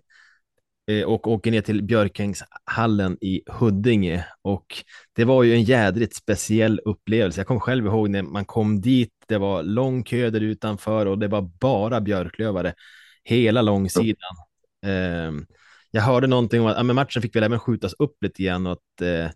eh, 0.90 1.02
och 1.04 1.26
åker 1.26 1.50
ner 1.50 1.60
till 1.62 1.82
Björkängshallen 1.82 3.18
i 3.20 3.42
Huddinge 3.46 4.26
och 4.42 4.66
det 5.12 5.24
var 5.24 5.42
ju 5.42 5.54
en 5.54 5.62
jädrigt 5.62 6.16
speciell 6.16 6.80
upplevelse. 6.84 7.40
Jag 7.40 7.46
kommer 7.46 7.60
själv 7.60 7.86
ihåg 7.86 8.10
när 8.10 8.22
man 8.22 8.44
kom 8.44 8.80
dit. 8.80 9.12
Det 9.28 9.38
var 9.38 9.62
lång 9.62 10.02
kö 10.04 10.30
där 10.30 10.40
utanför 10.40 11.06
och 11.06 11.18
det 11.18 11.28
var 11.28 11.42
bara 11.42 12.00
björklövare 12.00 12.74
hela 13.24 13.62
långsidan. 13.62 14.36
Ehm, 14.86 15.46
jag 15.90 16.02
hörde 16.02 16.26
någonting 16.26 16.60
om 16.60 16.66
att 16.66 16.86
men 16.86 16.96
matchen 16.96 17.22
fick 17.22 17.36
väl 17.36 17.42
även 17.42 17.60
skjutas 17.60 17.92
upp 17.98 18.22
lite 18.22 18.42
igen 18.42 18.66
och 18.66 18.72
att 18.72 19.02
eh, 19.02 19.30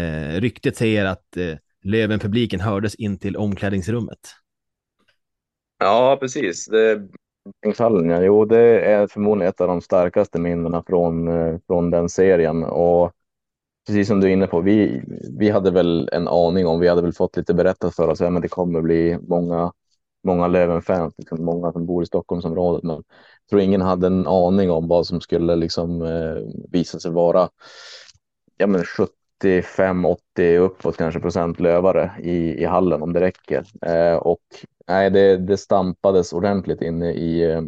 eh, 0.00 0.40
ryktet 0.40 0.76
säger 0.76 1.04
att 1.04 1.36
eh, 1.36 1.56
Löven-publiken 1.84 2.60
hördes 2.60 2.94
in 2.94 3.18
till 3.18 3.36
omklädningsrummet. 3.36 4.18
Ja, 5.80 6.16
precis. 6.20 6.66
Det, 6.66 7.08
fallen, 7.74 8.10
ja. 8.10 8.22
Jo, 8.22 8.44
det 8.44 8.80
är 8.80 9.06
förmodligen 9.06 9.48
ett 9.50 9.60
av 9.60 9.68
de 9.68 9.80
starkaste 9.80 10.40
minnena 10.40 10.82
från, 10.86 11.28
eh, 11.28 11.58
från 11.66 11.90
den 11.90 12.08
serien. 12.08 12.64
Och 12.64 13.12
precis 13.86 14.08
som 14.08 14.20
du 14.20 14.28
är 14.28 14.32
inne 14.32 14.46
på, 14.46 14.60
vi, 14.60 15.02
vi 15.38 15.50
hade 15.50 15.70
väl 15.70 16.08
en 16.12 16.28
aning 16.28 16.66
om, 16.66 16.80
vi 16.80 16.88
hade 16.88 17.02
väl 17.02 17.12
fått 17.12 17.36
lite 17.36 17.54
berättat 17.54 17.96
för 17.96 18.08
oss, 18.08 18.20
ja, 18.20 18.30
men 18.30 18.42
det 18.42 18.48
kommer 18.48 18.80
bli 18.82 19.18
många, 19.28 19.72
många 20.24 20.48
Löven-fans, 20.48 21.14
liksom 21.18 21.44
många 21.44 21.72
som 21.72 21.86
bor 21.86 22.02
i 22.02 22.06
Stockholmsområdet. 22.06 22.82
Men 22.84 22.96
jag 22.96 23.04
tror 23.50 23.62
ingen 23.62 23.80
hade 23.82 24.06
en 24.06 24.26
aning 24.26 24.70
om 24.70 24.88
vad 24.88 25.06
som 25.06 25.20
skulle 25.20 25.56
liksom 25.56 26.02
eh, 26.02 26.36
visa 26.72 27.00
sig 27.00 27.10
vara 27.10 27.50
ja, 28.56 28.66
men 28.66 28.84
75-80 29.44 30.58
uppåt 30.58 30.96
kanske 30.96 31.20
procent 31.20 31.60
lövare 31.60 32.12
i, 32.22 32.62
i 32.62 32.64
hallen 32.64 33.02
om 33.02 33.12
det 33.12 33.20
räcker. 33.20 33.64
Eh, 33.86 34.16
och 34.16 34.40
nej, 34.88 35.10
det, 35.10 35.36
det 35.36 35.56
stampades 35.56 36.32
ordentligt 36.32 36.82
inne 36.82 37.12
i, 37.12 37.50
eh, 37.50 37.62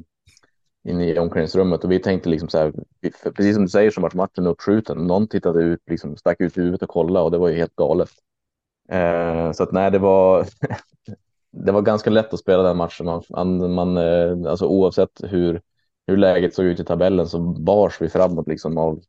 inne 0.89 1.09
i 1.09 1.19
omklädningsrummet 1.19 1.85
och 1.85 1.91
vi 1.91 1.99
tänkte 1.99 2.29
liksom 2.29 2.49
så 2.49 2.59
här, 2.59 2.73
precis 3.37 3.55
som 3.55 3.65
du 3.65 3.69
säger 3.69 3.91
så 3.91 4.01
var 4.01 4.11
matchen 4.15 4.47
uppskjuten. 4.47 5.07
Någon 5.07 5.29
tittade 5.29 5.63
ut, 5.63 5.81
liksom 5.87 6.17
stack 6.17 6.41
ut 6.41 6.59
huvudet 6.59 6.83
och 6.83 6.89
kollade 6.89 7.25
och 7.25 7.31
det 7.31 7.39
var 7.39 7.49
ju 7.49 7.57
helt 7.57 7.77
galet. 7.77 8.11
Eh, 8.89 9.53
så 9.53 9.63
att 9.63 9.73
nej, 9.73 9.91
det 9.91 9.99
var, 9.99 10.47
det 11.53 11.73
var 11.73 11.83
ganska 11.83 12.11
lätt 12.11 12.35
att 12.35 12.41
spela 12.41 12.63
den 12.63 12.77
matchen. 12.77 13.07
Man, 13.07 13.23
man, 13.31 13.75
man, 13.75 13.97
eh, 13.97 14.51
alltså 14.51 14.67
oavsett 14.67 15.21
hur, 15.23 15.61
hur 16.07 16.17
läget 16.17 16.55
såg 16.55 16.67
ut 16.67 16.81
i 16.81 16.85
tabellen 16.85 17.27
så 17.29 17.39
bars 17.41 18.01
vi 18.01 18.09
framåt 18.09 18.49
liksom 18.49 18.79
av, 18.79 19.01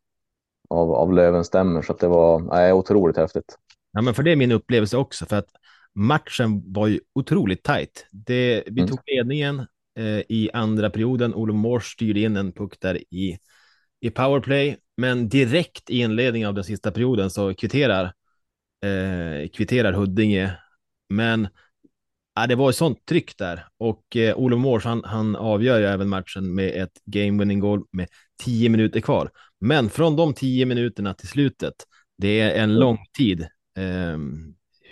av, 0.73 0.91
av 0.91 1.13
Lövens 1.13 1.47
stämmer. 1.47 1.81
Så 1.81 1.93
att 1.93 1.99
det 1.99 2.07
var 2.07 2.39
nej, 2.39 2.73
otroligt 2.73 3.17
häftigt. 3.17 3.57
Ja, 3.91 4.01
men 4.01 4.13
för 4.13 4.23
det 4.23 4.31
är 4.31 4.35
min 4.35 4.51
upplevelse 4.51 4.97
också, 4.97 5.25
för 5.25 5.35
att 5.35 5.49
matchen 5.95 6.73
var 6.73 6.87
ju 6.87 6.99
otroligt 7.15 7.63
tajt. 7.63 8.07
Det, 8.11 8.63
vi 8.65 8.81
mm. 8.81 8.87
tog 8.87 8.99
ledningen 9.05 9.59
eh, 9.99 10.19
i 10.29 10.49
andra 10.53 10.89
perioden. 10.89 11.33
Olof 11.33 11.55
Mors 11.55 11.93
styrde 11.93 12.19
in 12.19 12.37
en 12.37 12.51
puck 12.51 12.79
där 12.79 13.13
i, 13.13 13.37
i 14.01 14.09
powerplay, 14.09 14.77
men 14.97 15.29
direkt 15.29 15.89
i 15.89 15.99
inledningen 15.99 16.47
av 16.47 16.53
den 16.53 16.63
sista 16.63 16.91
perioden 16.91 17.29
så 17.29 17.53
kvitterar, 17.53 18.13
eh, 18.83 19.49
kvitterar 19.49 19.93
Huddinge. 19.93 20.51
Men 21.09 21.47
ja, 22.35 22.47
det 22.47 22.55
var 22.55 22.69
ett 22.69 22.75
sånt 22.75 23.05
tryck 23.05 23.37
där 23.37 23.67
och 23.77 24.17
eh, 24.17 24.37
Olof 24.37 24.59
Mors 24.59 24.85
han, 24.85 25.03
han 25.03 25.35
avgör 25.35 25.79
ju 25.79 25.85
även 25.85 26.09
matchen 26.09 26.55
med 26.55 26.83
ett 26.83 27.01
game 27.05 27.39
winning 27.39 27.59
goal 27.59 27.83
med 27.91 28.07
tio 28.43 28.69
minuter 28.69 28.99
kvar. 28.99 29.29
Men 29.59 29.89
från 29.89 30.15
de 30.15 30.33
tio 30.33 30.65
minuterna 30.65 31.13
till 31.13 31.27
slutet, 31.27 31.73
det 32.17 32.39
är 32.39 32.63
en 32.63 32.75
lång 32.75 32.97
tid. 33.17 33.41
Eh, 33.77 34.17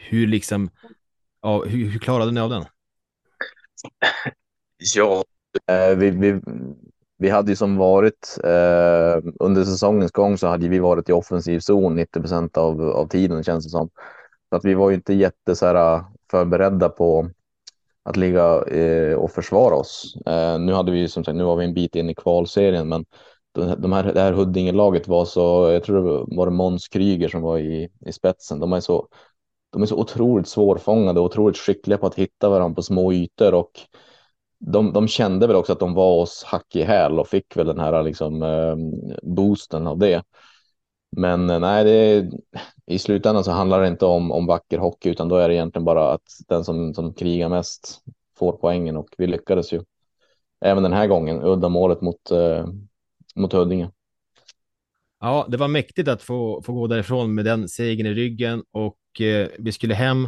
hur 0.10 0.28
liksom, 0.28 0.70
ja, 1.42 1.64
hur, 1.64 1.90
hur 1.90 2.00
klarade 2.00 2.32
ni 2.32 2.40
av 2.40 2.50
den? 2.50 2.66
Ja, 4.96 5.24
eh, 5.68 5.98
vi, 5.98 6.10
vi, 6.10 6.42
vi 7.18 7.30
hade 7.30 7.52
ju 7.52 7.56
som 7.56 7.78
varit 7.78 8.38
eh, 8.44 9.32
under 9.40 9.64
säsongens 9.64 10.12
gång 10.12 10.38
så 10.38 10.48
hade 10.48 10.68
vi 10.68 10.80
varit 10.80 11.10
i 11.10 11.12
offensiv 11.12 11.60
zon 11.60 11.96
90 11.96 12.20
procent 12.20 12.58
av, 12.58 12.82
av 12.82 13.08
tiden 13.08 13.44
känns 13.44 13.66
det 13.66 13.70
som. 13.70 13.90
Så 14.50 14.56
att 14.56 14.66
vi 14.66 14.74
var 14.74 14.90
ju 14.90 14.96
inte 14.96 15.14
jätte 15.14 15.56
så 15.56 15.66
här, 15.66 16.04
förberedda 16.32 16.90
på 16.90 17.30
att 18.04 18.18
ligga 18.18 18.64
eh, 18.64 19.16
och 19.16 19.32
försvara 19.32 19.76
oss. 19.76 20.16
Eh, 20.26 20.60
nu 20.60 20.74
hade 20.74 20.92
vi 20.92 21.08
som 21.08 21.24
sagt, 21.24 21.36
nu 21.36 21.44
var 21.44 21.56
vi 21.56 21.66
en 21.66 21.74
bit 21.74 21.96
in 21.96 22.10
i 22.10 22.16
kvalserien, 22.16 22.90
men 22.90 23.06
de 23.78 23.94
här, 23.94 24.14
det 24.14 24.22
här 24.22 24.34
Huddinge-laget 24.34 25.08
var 25.08 25.26
så, 25.26 25.70
jag 25.72 25.84
tror 25.84 25.96
det 26.04 26.36
var 26.36 26.46
det 26.46 26.52
Måns 26.52 26.88
Kryger 26.88 27.30
som 27.30 27.42
var 27.42 27.58
i, 27.58 27.90
i 28.06 28.12
spetsen. 28.12 28.60
De 28.60 28.74
är 28.74 28.80
så 28.80 29.08
de 29.72 29.82
är 29.82 29.86
så 29.86 29.96
otroligt 29.96 30.48
svårfångade 30.48 31.20
och 31.20 31.26
otroligt 31.26 31.58
skickliga 31.58 31.98
på 31.98 32.08
att 32.08 32.16
hitta 32.16 32.50
varandra 32.50 32.76
på 32.76 32.82
små 32.82 33.14
ytor 33.14 33.54
och 33.54 33.72
de, 34.60 34.94
de 34.94 35.08
kände 35.08 35.48
väl 35.48 35.56
också 35.56 35.74
att 35.74 35.80
de 35.80 35.94
var 35.94 36.22
oss 36.22 36.44
hack 36.44 36.76
i 36.76 36.84
häl 36.84 37.20
och 37.20 37.28
fick 37.28 37.58
väl 37.58 37.68
den 37.68 37.80
här 37.80 38.04
liksom 38.04 38.44
eh, 38.44 38.76
boosten 39.24 39.88
av 39.88 39.98
det. 39.98 40.24
Men 41.18 41.50
eh, 41.50 41.60
nej, 41.60 41.84
det, 41.84 42.30
i 42.86 43.00
slutändan 43.00 43.44
så 43.44 43.52
handlar 43.52 43.82
det 43.82 43.88
inte 43.88 44.06
om, 44.06 44.32
om 44.32 44.46
vacker 44.46 44.78
hockey 44.78 45.10
utan 45.10 45.30
då 45.30 45.36
är 45.36 45.50
det 45.50 45.56
egentligen 45.56 45.86
bara 45.86 46.14
att 46.14 46.28
den 46.48 46.64
som, 46.64 46.94
som 46.94 47.14
krigar 47.14 47.50
mest 47.50 48.02
får 48.38 48.52
poängen 48.52 48.98
och 48.98 49.10
vi 49.18 49.28
lyckades 49.28 49.74
ju. 49.74 49.84
Även 50.66 50.84
den 50.84 50.94
här 50.94 51.08
gången, 51.08 51.44
udda 51.44 51.70
målet 51.70 52.02
mot, 52.02 52.32
eh, 52.32 52.68
mot 53.36 53.54
Huddinge. 53.54 53.90
Ja, 55.20 55.48
det 55.50 55.58
var 55.58 55.68
mäktigt 55.68 56.08
att 56.08 56.22
få, 56.22 56.62
få 56.62 56.74
gå 56.74 56.88
därifrån 56.88 57.36
med 57.36 57.46
den 57.46 57.70
segern 57.70 58.08
i 58.08 58.14
ryggen 58.14 58.64
och 58.72 59.22
eh, 59.22 59.50
vi 59.60 59.72
skulle 59.72 59.94
hem 59.94 60.28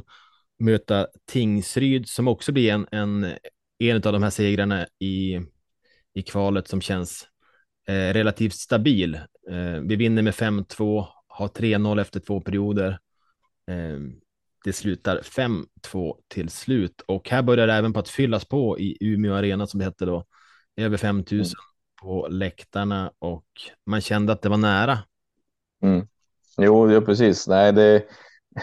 möta 0.60 1.08
Tingsryd 1.32 2.10
som 2.10 2.28
också 2.28 2.52
blir 2.52 2.72
en, 2.72 2.88
en, 2.92 3.34
en 3.80 3.96
av 3.96 4.14
de 4.14 4.24
här 4.24 4.30
segrarna 4.30 4.88
i, 5.00 5.40
i 6.14 6.22
kvalet 6.22 6.68
som 6.68 6.82
känns 6.82 7.28
relativt 7.92 8.54
stabil. 8.54 9.16
Eh, 9.50 9.82
vi 9.84 9.96
vinner 9.96 10.22
med 10.22 10.34
5-2, 10.34 11.06
har 11.28 11.48
3-0 11.48 12.02
efter 12.02 12.20
två 12.20 12.42
perioder. 12.42 13.00
Eh, 13.68 14.00
det 14.66 14.74
slutar 14.74 15.22
5-2 15.22 16.18
till 16.28 16.50
slut 16.50 17.02
och 17.08 17.30
här 17.30 17.42
börjar 17.42 17.68
det 17.68 17.74
även 17.74 17.94
på 17.94 18.00
att 18.00 18.10
fyllas 18.10 18.46
på 18.46 18.80
i 18.80 18.98
Umeå 19.02 19.34
Arena 19.34 19.68
som 19.68 19.80
det 19.80 19.86
hette 19.86 20.06
då. 20.06 20.26
Över 20.78 20.98
5000 20.98 21.40
mm. 21.40 21.48
på 22.02 22.28
läktarna 22.28 23.12
och 23.20 23.46
man 23.86 24.02
kände 24.02 24.34
att 24.34 24.42
det 24.42 24.50
var 24.50 24.58
nära. 24.58 25.00
Mm. 25.84 26.08
Jo, 26.58 26.92
jo, 26.92 27.02
precis. 27.02 27.48
Nej, 27.48 27.74
det 27.74 28.04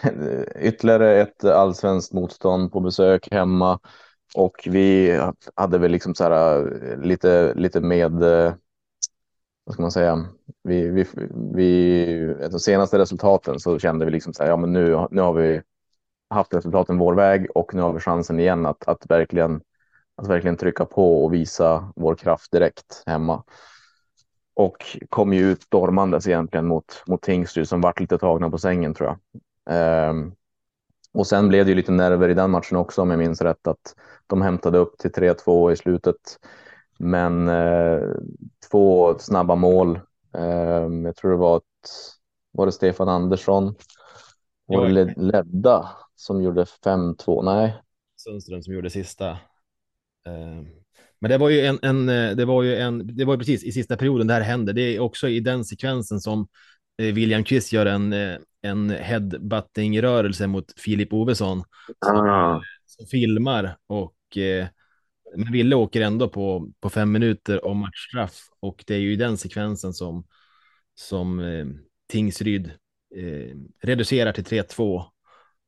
ytterligare 0.61 1.21
ett 1.21 1.45
allsvenskt 1.45 2.13
motstånd 2.13 2.73
på 2.73 2.81
besök 2.81 3.29
hemma 3.33 3.79
och 4.35 4.69
vi 4.71 5.21
hade 5.55 5.79
väl 5.79 5.91
liksom 5.91 6.15
så 6.15 6.25
här 6.25 6.99
lite, 7.03 7.55
lite 7.55 7.81
med 7.81 8.23
vad 9.71 9.75
ska 9.75 9.83
man 9.83 9.93
säga, 9.93 10.29
vi, 10.63 10.89
vi, 10.89 11.07
vi, 11.55 12.37
de 12.51 12.61
senaste 12.61 12.99
resultaten 12.99 13.61
så 13.61 13.79
kände 13.79 14.05
vi 14.05 14.11
liksom 14.11 14.33
så 14.33 14.43
här, 14.43 14.51
ja 14.51 14.57
men 14.57 14.73
nu, 14.73 15.07
nu 15.11 15.21
har 15.21 15.33
vi 15.33 15.63
haft 16.31 16.55
resultaten 16.55 16.99
vår 16.99 17.15
väg 17.15 17.47
och 17.55 17.75
nu 17.75 17.83
har 17.83 17.93
vi 17.93 18.01
chansen 18.01 18.41
igen 18.41 18.67
att, 18.67 18.89
att 18.89 19.07
verkligen 19.09 19.61
att 20.17 20.29
verkligen 20.29 20.57
trycka 20.57 20.85
på 20.85 21.25
och 21.25 21.35
visa 21.35 21.93
vår 21.97 22.15
kraft 22.15 22.53
direkt 22.53 23.03
hemma. 23.07 23.45
Och 24.55 24.99
kom 25.09 25.33
ju 25.33 25.51
ut 25.51 25.63
stormandes 25.63 26.27
egentligen 26.27 26.67
mot, 26.67 27.03
mot 27.07 27.23
Tingsryd 27.23 27.69
som 27.69 27.81
vart 27.81 28.01
lite 28.01 28.19
tagna 28.19 28.51
på 28.51 28.59
sängen 28.59 28.95
tror 28.95 29.09
jag. 29.09 29.19
Ehm, 29.77 30.33
och 31.13 31.27
sen 31.27 31.49
blev 31.49 31.65
det 31.65 31.71
ju 31.71 31.77
lite 31.77 31.93
nerver 31.93 32.29
i 32.29 32.35
den 32.35 32.51
matchen 32.51 32.77
också 32.77 33.03
om 33.03 33.11
jag 33.11 33.19
minns 33.19 33.41
rätt 33.41 33.67
att 33.67 33.95
de 34.27 34.43
hämtade 34.43 34.79
upp 34.79 34.99
till 34.99 35.11
3-2 35.11 35.73
i 35.73 35.77
slutet. 35.77 36.17
Men 37.03 37.49
eh, 37.49 38.01
två 38.71 39.19
snabba 39.19 39.55
mål. 39.55 40.01
Eh, 40.35 40.89
jag 41.05 41.17
tror 41.17 41.31
det 41.31 41.37
var 41.37 41.57
ett, 41.57 41.91
var 42.53 42.67
det 42.67 42.73
Stefan 42.73 43.09
Andersson? 43.09 43.75
Det 44.69 45.15
Ledda 45.17 45.89
som 46.15 46.43
gjorde 46.43 46.65
5-2? 46.65 47.45
Nej. 47.45 47.83
Sundström 48.17 48.63
som 48.63 48.75
gjorde 48.75 48.91
sista. 48.91 49.31
Eh, 49.31 50.63
men 51.21 51.31
det 51.31 51.39
var 51.39 51.49
ju 51.49 51.61
en, 51.61 51.79
en, 51.83 52.09
eh, 52.09 52.37
det 52.37 52.45
var 52.45 52.63
ju 52.63 52.77
en, 52.77 53.17
det 53.17 53.25
var 53.25 53.37
precis 53.37 53.65
i 53.65 53.73
sista 53.73 53.97
perioden 53.97 54.27
det 54.27 54.35
här 54.35 54.41
hände. 54.41 54.73
Det 54.73 54.97
är 54.97 55.01
också 55.01 55.29
i 55.29 55.41
den 55.41 55.65
sekvensen 55.65 56.21
som 56.21 56.49
eh, 57.03 57.15
William 57.15 57.45
Kvist 57.45 57.73
gör 57.73 57.87
en, 57.87 58.13
en 58.63 58.91
headbutting-rörelse 58.91 60.47
mot 60.47 60.65
Filip 60.77 61.13
Ovesson. 61.13 61.63
Som, 62.07 62.17
ah. 62.17 62.63
som 62.87 63.07
filmar 63.07 63.77
och 63.87 64.15
men 65.37 65.53
Ville 65.53 65.77
åker 65.77 66.01
ändå 66.01 66.29
på, 66.29 66.73
på 66.81 66.91
fem 66.91 67.13
minuter 67.13 67.65
om 67.65 67.79
matchstraff 67.79 68.49
och 68.61 68.85
det 68.87 68.95
är 68.95 68.99
ju 68.99 69.13
i 69.13 69.17
den 69.17 69.37
sekvensen 69.37 69.93
som, 69.93 70.25
som 70.95 71.41
eh, 71.41 71.67
Tingsryd 72.09 72.71
eh, 73.17 73.57
reducerar 73.83 74.33
till 74.33 74.45
3-2. 74.45 75.05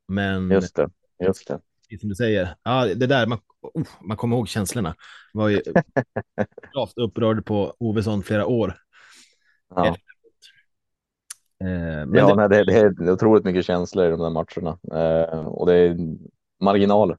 Men 0.09 0.51
just 0.51 0.77
det, 0.77 0.91
just 1.25 1.49
det. 1.49 1.61
Som 2.01 2.09
du 2.09 2.15
säger, 2.15 2.57
ja, 2.63 2.87
det 2.95 3.07
där, 3.07 3.27
man, 3.27 3.39
oh, 3.61 3.87
man 4.01 4.17
kommer 4.17 4.37
ihåg 4.37 4.49
känslorna. 4.49 4.95
var 5.33 5.49
ju 5.49 5.63
gravt 6.75 6.99
upprörd 6.99 7.45
på 7.45 7.77
Ovesson 7.79 8.23
flera 8.23 8.47
år. 8.47 8.77
Ja. 9.75 9.87
Eh, 9.87 9.97
men 12.07 12.15
ja, 12.15 12.29
det... 12.29 12.35
Nej, 12.35 12.49
det, 12.49 12.65
det, 12.65 13.07
är 13.07 13.11
otroligt 13.11 13.45
mycket 13.45 13.67
känslor 13.67 14.07
i 14.07 14.11
de 14.11 14.21
där 14.21 14.31
matcherna 14.31 14.79
eh, 15.01 15.47
och 15.47 15.67
det 15.67 15.75
är 15.75 15.97
marginaler. 16.61 17.17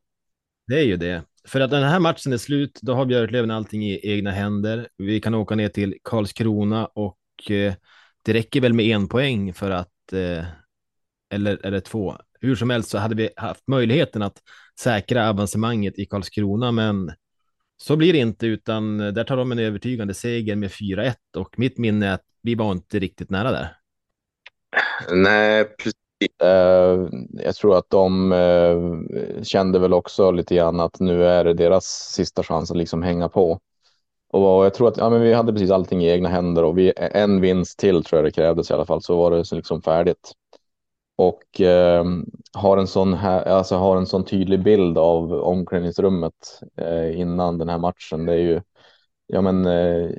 Det 0.68 0.80
är 0.80 0.84
ju 0.84 0.98
det. 0.98 1.24
För 1.48 1.60
att 1.60 1.72
den 1.72 1.84
här 1.84 2.00
matchen 2.00 2.34
är 2.34 2.38
slut, 2.38 2.80
då 2.82 2.94
har 2.94 3.06
Björklöven 3.06 3.52
allting 3.52 3.86
i 3.86 4.00
egna 4.04 4.32
händer. 4.32 4.88
Vi 4.98 5.22
kan 5.22 5.34
åka 5.34 5.56
ner 5.56 5.70
till 5.70 5.98
Karlskrona 6.04 6.86
och 6.86 7.52
eh, 7.52 7.74
det 8.22 8.34
räcker 8.34 8.62
väl 8.62 8.74
med 8.74 8.86
en 8.86 9.08
poäng 9.08 9.54
för 9.54 9.72
att, 9.72 10.14
eh, 10.14 10.46
eller, 11.30 11.66
eller 11.66 11.80
två. 11.80 12.18
Hur 12.40 12.56
som 12.56 12.70
helst 12.70 12.90
så 12.90 12.98
hade 12.98 13.16
vi 13.16 13.30
haft 13.38 13.68
möjligheten 13.68 14.22
att 14.22 14.38
säkra 14.80 15.30
avancemanget 15.30 16.00
i 16.00 16.06
Karlskrona, 16.06 16.72
men 16.72 17.12
så 17.78 17.96
blir 17.96 18.14
det 18.14 18.20
inte, 18.20 18.48
utan 18.48 18.98
där 18.98 19.24
tar 19.24 19.38
de 19.38 19.52
en 19.52 19.60
övertygande 19.60 20.14
seger 20.14 20.56
med 20.56 20.72
4-1 20.72 21.16
och 21.38 21.60
mitt 21.60 21.78
minne 21.78 22.08
är 22.08 22.14
att 22.14 22.26
vi 22.42 22.56
var 22.56 22.72
inte 22.72 23.00
riktigt 23.00 23.30
nära 23.30 23.52
där. 23.52 23.78
Nej, 25.12 25.66
precis. 25.78 26.03
Eh, 26.44 27.08
jag 27.32 27.56
tror 27.56 27.78
att 27.78 27.90
de 27.90 28.32
eh, 28.32 29.44
kände 29.44 29.80
väl 29.80 29.94
också 29.94 30.32
lite 30.32 30.56
grann 30.56 30.80
att 30.80 31.00
nu 31.00 31.26
är 31.26 31.44
det 31.44 31.54
deras 31.54 31.86
sista 31.86 32.44
chans 32.44 32.72
att 32.72 32.78
liksom 32.78 33.04
hänga 33.04 33.30
på. 33.30 33.60
Och 34.34 34.66
jag 34.66 34.74
tror 34.74 34.88
att 34.88 34.98
ja, 34.98 35.10
men 35.10 35.22
vi 35.22 35.34
hade 35.34 35.54
precis 35.54 35.72
allting 35.72 36.04
i 36.04 36.10
egna 36.10 36.30
händer 36.30 36.64
och 36.64 36.78
vi, 36.78 36.94
en 36.98 37.42
vinst 37.42 37.80
till 37.80 38.04
tror 38.04 38.18
jag 38.18 38.26
det 38.26 38.32
krävdes 38.32 38.70
i 38.70 38.74
alla 38.74 38.86
fall 38.86 39.02
så 39.02 39.18
var 39.18 39.32
det 39.32 39.52
liksom 39.52 39.82
färdigt. 39.82 40.32
Och 41.16 41.62
eh, 41.62 42.06
har, 42.54 42.78
en 42.78 42.88
sån 42.88 43.14
här, 43.14 43.44
alltså 43.46 43.76
har 43.76 43.98
en 43.98 44.06
sån 44.06 44.26
tydlig 44.26 44.64
bild 44.64 44.98
av 44.98 45.34
omklädningsrummet 45.34 46.60
eh, 46.78 47.20
innan 47.20 47.58
den 47.58 47.70
här 47.70 47.78
matchen. 47.78 48.26
Det 48.26 48.34
är 48.34 48.38
ju 48.38 48.62
ja 49.28 49.42
men 49.42 49.66
eh, 49.66 50.10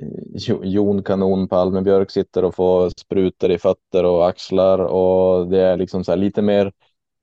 Jon 0.63 1.03
Kanon 1.03 1.47
Palmebjörk 1.47 2.11
sitter 2.11 2.45
och 2.45 2.55
får 2.55 2.89
sprutor 2.89 3.51
i 3.51 3.57
fötter 3.57 4.03
och 4.03 4.27
axlar 4.27 4.79
och 4.79 5.47
det 5.47 5.61
är 5.61 5.77
liksom 5.77 6.03
så 6.03 6.11
här 6.11 6.17
lite 6.17 6.41
mer 6.41 6.71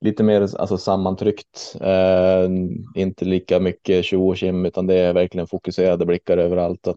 lite 0.03 0.23
mer 0.23 0.41
alltså 0.41 0.79
sammantryckt. 0.79 1.77
Eh, 1.81 2.51
inte 2.95 3.25
lika 3.25 3.61
mycket 3.61 4.05
tjo 4.05 4.29
och 4.29 4.37
kim 4.37 4.67
utan 4.67 4.87
det 4.87 4.95
är 4.95 5.13
verkligen 5.13 5.47
fokuserade 5.47 6.07
blickar 6.07 6.39
överallt. 6.39 6.87
Att, 6.87 6.97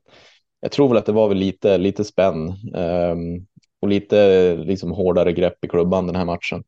jag 0.59 0.71
tror 0.71 0.87
väl 0.87 0.97
att 0.97 1.05
det 1.05 1.11
var 1.11 1.27
väl 1.27 1.37
lite, 1.37 1.77
lite 1.77 2.03
spänn 2.03 2.47
eh, 2.75 3.15
och 3.81 3.87
lite 3.87 4.55
liksom 4.55 4.91
hårdare 4.91 5.33
grepp 5.33 5.65
i 5.65 5.67
klubban 5.67 6.07
den 6.07 6.15
här 6.15 6.25
matchen. 6.25 6.63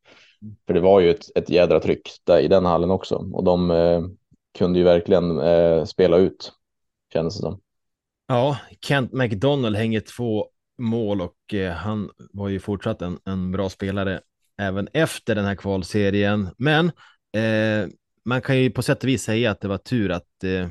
För 0.67 0.73
det 0.73 0.80
var 0.80 0.99
ju 0.99 1.12
ett, 1.12 1.25
ett 1.36 1.49
jädra 1.49 1.80
tryck 1.80 2.10
där, 2.23 2.39
i 2.39 2.47
den 2.47 2.65
hallen 2.65 2.91
också 2.91 3.15
och 3.34 3.43
de 3.43 3.71
eh, 3.71 4.01
kunde 4.58 4.80
ju 4.80 4.86
verkligen 4.86 5.39
eh, 5.39 5.84
spela 5.84 6.17
ut 6.17 6.51
kändes 7.13 7.36
det 7.38 7.41
som. 7.41 7.60
Ja, 8.28 8.58
Kent 8.82 9.13
McDonald 9.13 9.76
hänger 9.76 10.00
två 10.00 10.48
mål 10.78 11.22
och 11.22 11.54
eh, 11.54 11.74
han 11.74 12.10
var 12.18 12.50
ju 12.50 12.60
fortsatt 12.60 13.02
en, 13.02 13.20
en 13.26 13.52
bra 13.52 13.70
spelare 13.70 14.22
även 14.58 14.88
efter 14.94 15.36
den 15.36 15.46
här 15.46 15.56
kvalserien. 15.56 16.50
Men 16.58 16.86
eh, 17.38 17.90
man 18.26 18.42
kan 18.42 18.58
ju 18.58 18.70
på 18.72 18.82
sätt 18.82 19.04
och 19.04 19.10
vis 19.10 19.24
säga 19.24 19.52
att 19.52 19.62
det 19.62 19.68
var 19.68 19.78
tur 19.78 20.12
att, 20.12 20.44
eh, 20.44 20.68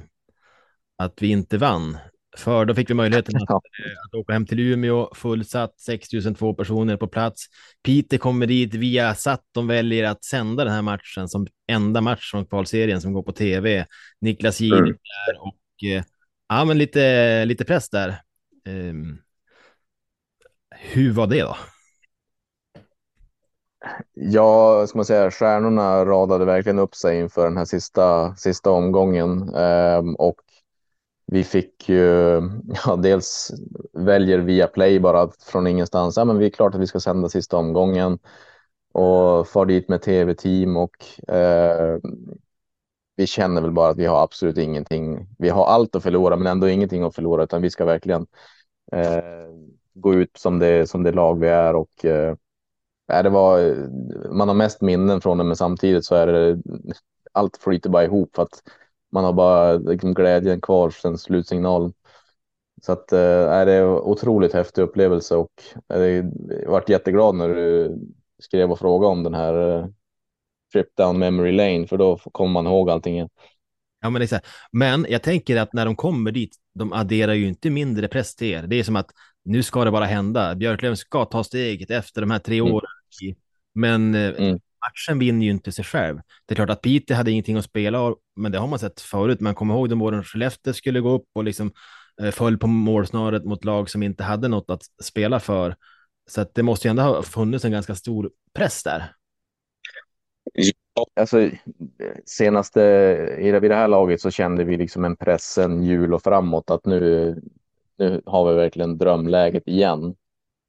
att 0.98 1.22
vi 1.22 1.28
inte 1.28 1.58
vann. 1.58 1.98
För 2.36 2.64
då 2.64 2.74
fick 2.74 2.90
vi 2.90 2.94
möjligheten 2.94 3.36
att, 3.36 3.50
eh, 3.50 4.06
att 4.06 4.14
åka 4.14 4.32
hem 4.32 4.46
till 4.46 4.60
Umeå, 4.60 5.14
fullsatt, 5.14 5.80
6002 5.80 6.54
personer 6.54 6.96
på 6.96 7.08
plats. 7.08 7.46
Peter 7.82 8.18
kommer 8.18 8.46
dit 8.46 8.74
via 8.74 9.14
satt. 9.14 9.44
De 9.52 9.66
väljer 9.66 10.04
att 10.04 10.24
sända 10.24 10.64
den 10.64 10.72
här 10.72 10.82
matchen 10.82 11.28
som 11.28 11.46
enda 11.68 12.00
match 12.00 12.30
från 12.30 12.46
kvalserien 12.46 13.00
som 13.00 13.12
går 13.12 13.22
på 13.22 13.32
tv. 13.32 13.86
Niklas 14.20 14.60
Jihde 14.60 14.78
mm. 14.78 14.96
där 15.26 15.40
och 15.40 15.88
eh, 15.88 16.02
Ja, 16.48 16.64
men 16.64 16.78
lite, 16.78 17.44
lite 17.44 17.64
press 17.64 17.88
där. 17.88 18.22
Um, 18.68 19.18
hur 20.70 21.12
var 21.12 21.26
det 21.26 21.42
då? 21.42 21.56
Ja, 24.14 24.86
ska 24.86 24.98
man 24.98 25.04
säga, 25.04 25.30
stjärnorna 25.30 26.04
radade 26.04 26.44
verkligen 26.44 26.78
upp 26.78 26.94
sig 26.94 27.18
inför 27.20 27.44
den 27.44 27.56
här 27.56 27.64
sista, 27.64 28.34
sista 28.36 28.70
omgången 28.70 29.54
um, 29.54 30.14
och 30.14 30.40
vi 31.26 31.44
fick 31.44 31.88
ju, 31.88 31.96
ja, 32.86 32.96
dels 32.96 33.52
väljer 33.92 34.38
via 34.38 34.66
play 34.66 35.00
bara 35.00 35.30
från 35.46 35.66
ingenstans. 35.66 36.16
Ja, 36.16 36.24
men 36.24 36.38
vi 36.38 36.46
är 36.46 36.50
klart 36.50 36.74
att 36.74 36.80
vi 36.80 36.86
ska 36.86 37.00
sända 37.00 37.28
sista 37.28 37.56
omgången 37.56 38.18
och 38.92 39.48
far 39.48 39.66
dit 39.66 39.88
med 39.88 40.02
tv-team 40.02 40.76
och 40.76 41.30
eh, 41.30 41.98
vi 43.16 43.26
känner 43.26 43.60
väl 43.60 43.70
bara 43.70 43.90
att 43.90 43.98
vi 43.98 44.06
har 44.06 44.22
absolut 44.22 44.58
ingenting. 44.58 45.26
Vi 45.38 45.48
har 45.48 45.66
allt 45.66 45.94
att 45.94 46.02
förlora, 46.02 46.36
men 46.36 46.46
ändå 46.46 46.68
ingenting 46.68 47.02
att 47.02 47.14
förlora, 47.14 47.44
utan 47.44 47.62
vi 47.62 47.70
ska 47.70 47.84
verkligen 47.84 48.26
eh, 48.92 49.22
gå 49.94 50.14
ut 50.14 50.36
som 50.36 50.58
det, 50.58 50.90
som 50.90 51.02
det 51.02 51.12
lag 51.12 51.40
vi 51.40 51.48
är 51.48 51.74
och 51.74 52.04
eh, 52.04 52.34
det 53.06 53.30
var, 53.30 53.74
man 54.32 54.48
har 54.48 54.54
mest 54.54 54.80
minnen 54.80 55.20
från 55.20 55.38
det, 55.38 55.44
men 55.44 55.56
samtidigt 55.56 56.04
så 56.04 56.14
är 56.14 56.26
det 56.26 56.62
allt 57.32 57.56
flyter 57.56 57.90
bara 57.90 58.04
ihop 58.04 58.36
för 58.36 58.42
att 58.42 58.62
man 59.12 59.24
har 59.24 59.32
bara 59.32 59.72
liksom, 59.72 60.14
glädjen 60.14 60.60
kvar 60.60 60.90
sen 60.90 61.18
slutsignalen. 61.18 61.92
Så 62.82 62.92
att 62.92 63.12
eh, 63.12 63.20
är 63.52 63.66
det 63.66 63.84
otroligt 63.84 64.52
häftig 64.52 64.82
upplevelse 64.82 65.36
och 65.36 65.62
eh, 65.88 66.00
jag 66.62 66.70
varit 66.70 66.88
jätteglad 66.88 67.34
när 67.34 67.48
du 67.48 67.98
skrev 68.38 68.72
och 68.72 68.78
frågade 68.78 69.12
om 69.12 69.22
den 69.22 69.34
här 69.34 69.78
eh, 69.78 69.86
trip 70.76 70.96
down 70.96 71.18
memory 71.18 71.52
lane, 71.52 71.86
för 71.86 71.96
då 71.96 72.16
kommer 72.16 72.52
man 72.52 72.66
ihåg 72.66 72.90
allting 72.90 73.14
igen. 73.14 73.28
Ja, 74.00 74.10
men 74.10 74.22
exakt. 74.22 74.46
Men 74.72 75.06
jag 75.08 75.22
tänker 75.22 75.56
att 75.56 75.72
när 75.72 75.84
de 75.84 75.96
kommer 75.96 76.32
dit, 76.32 76.56
de 76.74 76.92
adderar 76.92 77.32
ju 77.32 77.48
inte 77.48 77.70
mindre 77.70 78.08
press 78.08 78.34
till 78.34 78.46
er. 78.46 78.62
Det 78.62 78.76
är 78.76 78.84
som 78.84 78.96
att 78.96 79.10
nu 79.44 79.62
ska 79.62 79.84
det 79.84 79.90
bara 79.90 80.04
hända. 80.04 80.54
Björklöven 80.54 80.96
ska 80.96 81.24
ta 81.24 81.44
steget 81.44 81.90
efter 81.90 82.20
de 82.20 82.30
här 82.30 82.38
tre 82.38 82.58
mm. 82.58 82.72
åren. 82.72 82.90
Men 83.74 84.14
eh, 84.14 84.20
mm. 84.20 84.58
matchen 84.86 85.18
vinner 85.18 85.46
ju 85.46 85.50
inte 85.50 85.72
sig 85.72 85.84
själv. 85.84 86.20
Det 86.46 86.52
är 86.52 86.56
klart 86.56 86.70
att 86.70 86.82
Piteå 86.82 87.16
hade 87.16 87.30
ingenting 87.30 87.56
att 87.56 87.64
spela, 87.64 88.14
men 88.36 88.52
det 88.52 88.58
har 88.58 88.66
man 88.66 88.78
sett 88.78 89.00
förut. 89.00 89.40
Man 89.40 89.54
kommer 89.54 89.74
ihåg 89.74 89.88
de 89.88 90.02
åren 90.02 90.24
Skellefteå 90.24 90.72
skulle 90.72 91.00
gå 91.00 91.10
upp 91.10 91.26
och 91.34 91.44
liksom 91.44 91.72
eh, 92.22 92.30
föll 92.30 92.58
på 92.58 92.66
målsnöret 92.66 93.44
mot 93.44 93.64
lag 93.64 93.90
som 93.90 94.02
inte 94.02 94.24
hade 94.24 94.48
något 94.48 94.70
att 94.70 94.82
spela 95.02 95.40
för. 95.40 95.76
Så 96.30 96.40
att 96.40 96.54
det 96.54 96.62
måste 96.62 96.88
ju 96.88 96.90
ändå 96.90 97.02
ha 97.02 97.22
funnits 97.22 97.64
en 97.64 97.72
ganska 97.72 97.94
stor 97.94 98.30
press 98.54 98.82
där. 98.82 99.12
Alltså, 101.14 101.50
senaste 102.24 102.80
vid 103.60 103.70
det 103.70 103.74
här 103.74 103.88
laget 103.88 104.20
så 104.20 104.30
kände 104.30 104.64
vi 104.64 104.76
liksom 104.76 105.04
en 105.04 105.16
press 105.16 105.58
en 105.58 105.82
jul 105.82 106.14
och 106.14 106.22
framåt 106.22 106.70
att 106.70 106.86
nu, 106.86 107.34
nu 107.98 108.22
har 108.26 108.50
vi 108.50 108.56
verkligen 108.56 108.98
drömläget 108.98 109.68
igen. 109.68 110.14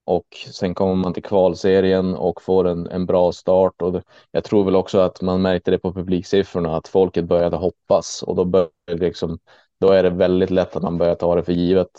Och 0.06 0.28
sen 0.52 0.76
kommer 0.76 0.96
man 0.96 1.14
till 1.14 1.24
kvalserien 1.24 2.16
och 2.16 2.42
får 2.42 2.68
en, 2.68 2.88
en 2.88 3.06
bra 3.06 3.32
start 3.32 3.82
och 3.82 4.02
jag 4.32 4.44
tror 4.44 4.66
väl 4.66 4.76
också 4.76 5.00
att 5.00 5.22
man 5.22 5.42
märkte 5.42 5.72
det 5.72 5.80
på 5.80 5.94
publiksiffrorna 5.94 6.78
att 6.78 6.88
folket 6.88 7.26
började 7.26 7.58
hoppas 7.58 8.24
och 8.24 8.36
då 8.36 8.46
började 8.46 8.72
liksom, 9.06 9.40
då 9.80 9.90
är 9.92 10.04
det 10.04 10.10
väldigt 10.10 10.50
lätt 10.50 10.76
att 10.76 10.84
man 10.84 10.98
börjar 10.98 11.16
ta 11.16 11.36
det 11.36 11.44
för 11.44 11.54
givet. 11.54 11.92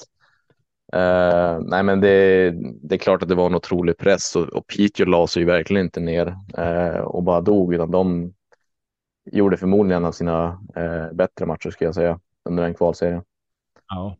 Uh, 0.94 1.60
nej, 1.60 1.82
men 1.82 2.00
det, 2.00 2.50
det, 2.82 2.94
är 2.94 2.98
klart 2.98 3.22
att 3.22 3.28
det 3.28 3.34
var 3.34 3.46
en 3.46 3.54
otrolig 3.54 3.98
press 3.98 4.36
och, 4.36 4.48
och 4.48 4.66
Piteå 4.66 5.06
la 5.06 5.26
sig 5.26 5.42
ju 5.42 5.46
verkligen 5.46 5.84
inte 5.84 6.00
ner 6.00 6.26
uh, 6.58 7.00
och 7.00 7.22
bara 7.22 7.40
dog, 7.40 7.74
utan 7.74 7.90
de 7.90 8.34
gjorde 9.32 9.56
förmodligen 9.56 10.02
en 10.02 10.08
av 10.08 10.12
sina 10.12 10.52
uh, 10.76 11.12
bättre 11.12 11.46
matcher 11.46 11.70
skulle 11.70 11.88
jag 11.88 11.94
säga 11.94 12.20
under 12.48 12.62
den 12.62 12.74
kvalserien. 12.74 13.22
Ja. 13.88 14.16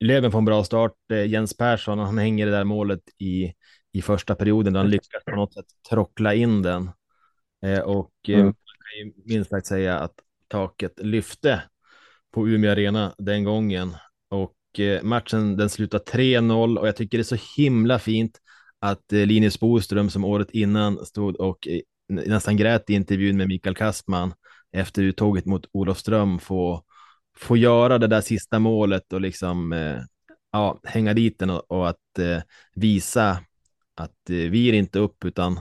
Löven 0.00 0.32
får 0.32 0.38
en 0.38 0.44
bra 0.44 0.64
start. 0.64 0.92
Jens 1.26 1.56
Persson, 1.56 1.98
han 1.98 2.18
hänger 2.18 2.46
det 2.46 2.52
där 2.52 2.64
målet 2.64 3.02
i, 3.18 3.52
i 3.92 4.02
första 4.02 4.34
perioden 4.34 4.72
där 4.72 4.80
han 4.80 4.90
lyckas 4.90 5.24
på 5.24 5.36
något 5.36 5.54
sätt 5.54 5.66
trockla 5.90 6.34
in 6.34 6.62
den. 6.62 6.90
och 7.84 8.12
mm. 8.28 8.44
man 8.44 8.54
kan 8.54 8.98
ju 8.98 9.12
minst 9.24 9.50
sagt 9.50 9.66
säga 9.66 9.98
att 9.98 10.14
taket 10.48 10.92
lyfte 10.98 11.62
på 12.32 12.48
Umeå 12.48 12.72
Arena 12.72 13.14
den 13.18 13.44
gången. 13.44 13.94
Eh, 14.80 15.02
matchen 15.02 15.56
den 15.56 15.68
slutar 15.68 15.98
3-0 15.98 16.78
och 16.78 16.88
jag 16.88 16.96
tycker 16.96 17.18
det 17.18 17.22
är 17.22 17.36
så 17.36 17.62
himla 17.62 17.98
fint 17.98 18.38
att 18.78 19.12
eh, 19.12 19.26
Linus 19.26 19.60
Boström 19.60 20.10
som 20.10 20.24
året 20.24 20.50
innan 20.50 21.06
stod 21.06 21.36
och 21.36 21.68
eh, 21.68 21.80
nästan 22.08 22.56
grät 22.56 22.90
i 22.90 22.94
intervjun 22.94 23.36
med 23.36 23.48
Mikael 23.48 23.74
Kastman 23.74 24.34
efter 24.72 25.02
uttåget 25.02 25.46
mot 25.46 25.66
Olofström 25.72 26.38
få, 26.38 26.82
få 27.36 27.56
göra 27.56 27.98
det 27.98 28.06
där 28.06 28.20
sista 28.20 28.58
målet 28.58 29.12
och 29.12 29.20
liksom 29.20 29.72
ja, 30.52 30.80
hänga 30.84 31.14
dit 31.14 31.38
den 31.38 31.50
och, 31.50 31.70
och 31.70 31.88
att 31.88 32.18
eh, 32.18 32.42
visa 32.74 33.38
att 33.94 34.20
vi 34.26 34.68
är 34.68 34.72
inte 34.72 34.98
upp 34.98 35.24
utan 35.24 35.60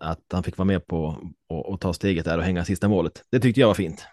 att 0.00 0.24
han 0.32 0.42
fick 0.42 0.56
vara 0.56 0.66
med 0.66 0.86
på 0.86 1.30
och, 1.48 1.80
ta 1.80 1.92
steget 1.92 2.24
där 2.24 2.38
och 2.38 2.44
hänga 2.44 2.64
sista 2.64 2.88
målet. 2.88 3.22
Det 3.30 3.40
tyckte 3.40 3.60
jag 3.60 3.68
var 3.68 3.74
fint. 3.74 4.06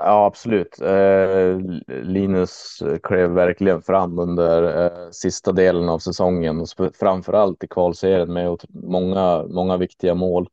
Ja, 0.00 0.26
absolut. 0.26 0.80
Eh, 0.80 1.58
Linus 1.88 2.82
klev 3.02 3.30
verkligen 3.30 3.82
fram 3.82 4.18
under 4.18 4.84
eh, 4.86 5.10
sista 5.10 5.52
delen 5.52 5.88
av 5.88 5.98
säsongen 5.98 6.60
och 6.60 6.68
framför 7.00 7.32
allt 7.32 7.64
i 7.64 7.68
kvalserien 7.68 8.32
med 8.32 8.58
många, 8.68 9.44
många 9.48 9.76
viktiga 9.76 10.14
mål. 10.14 10.48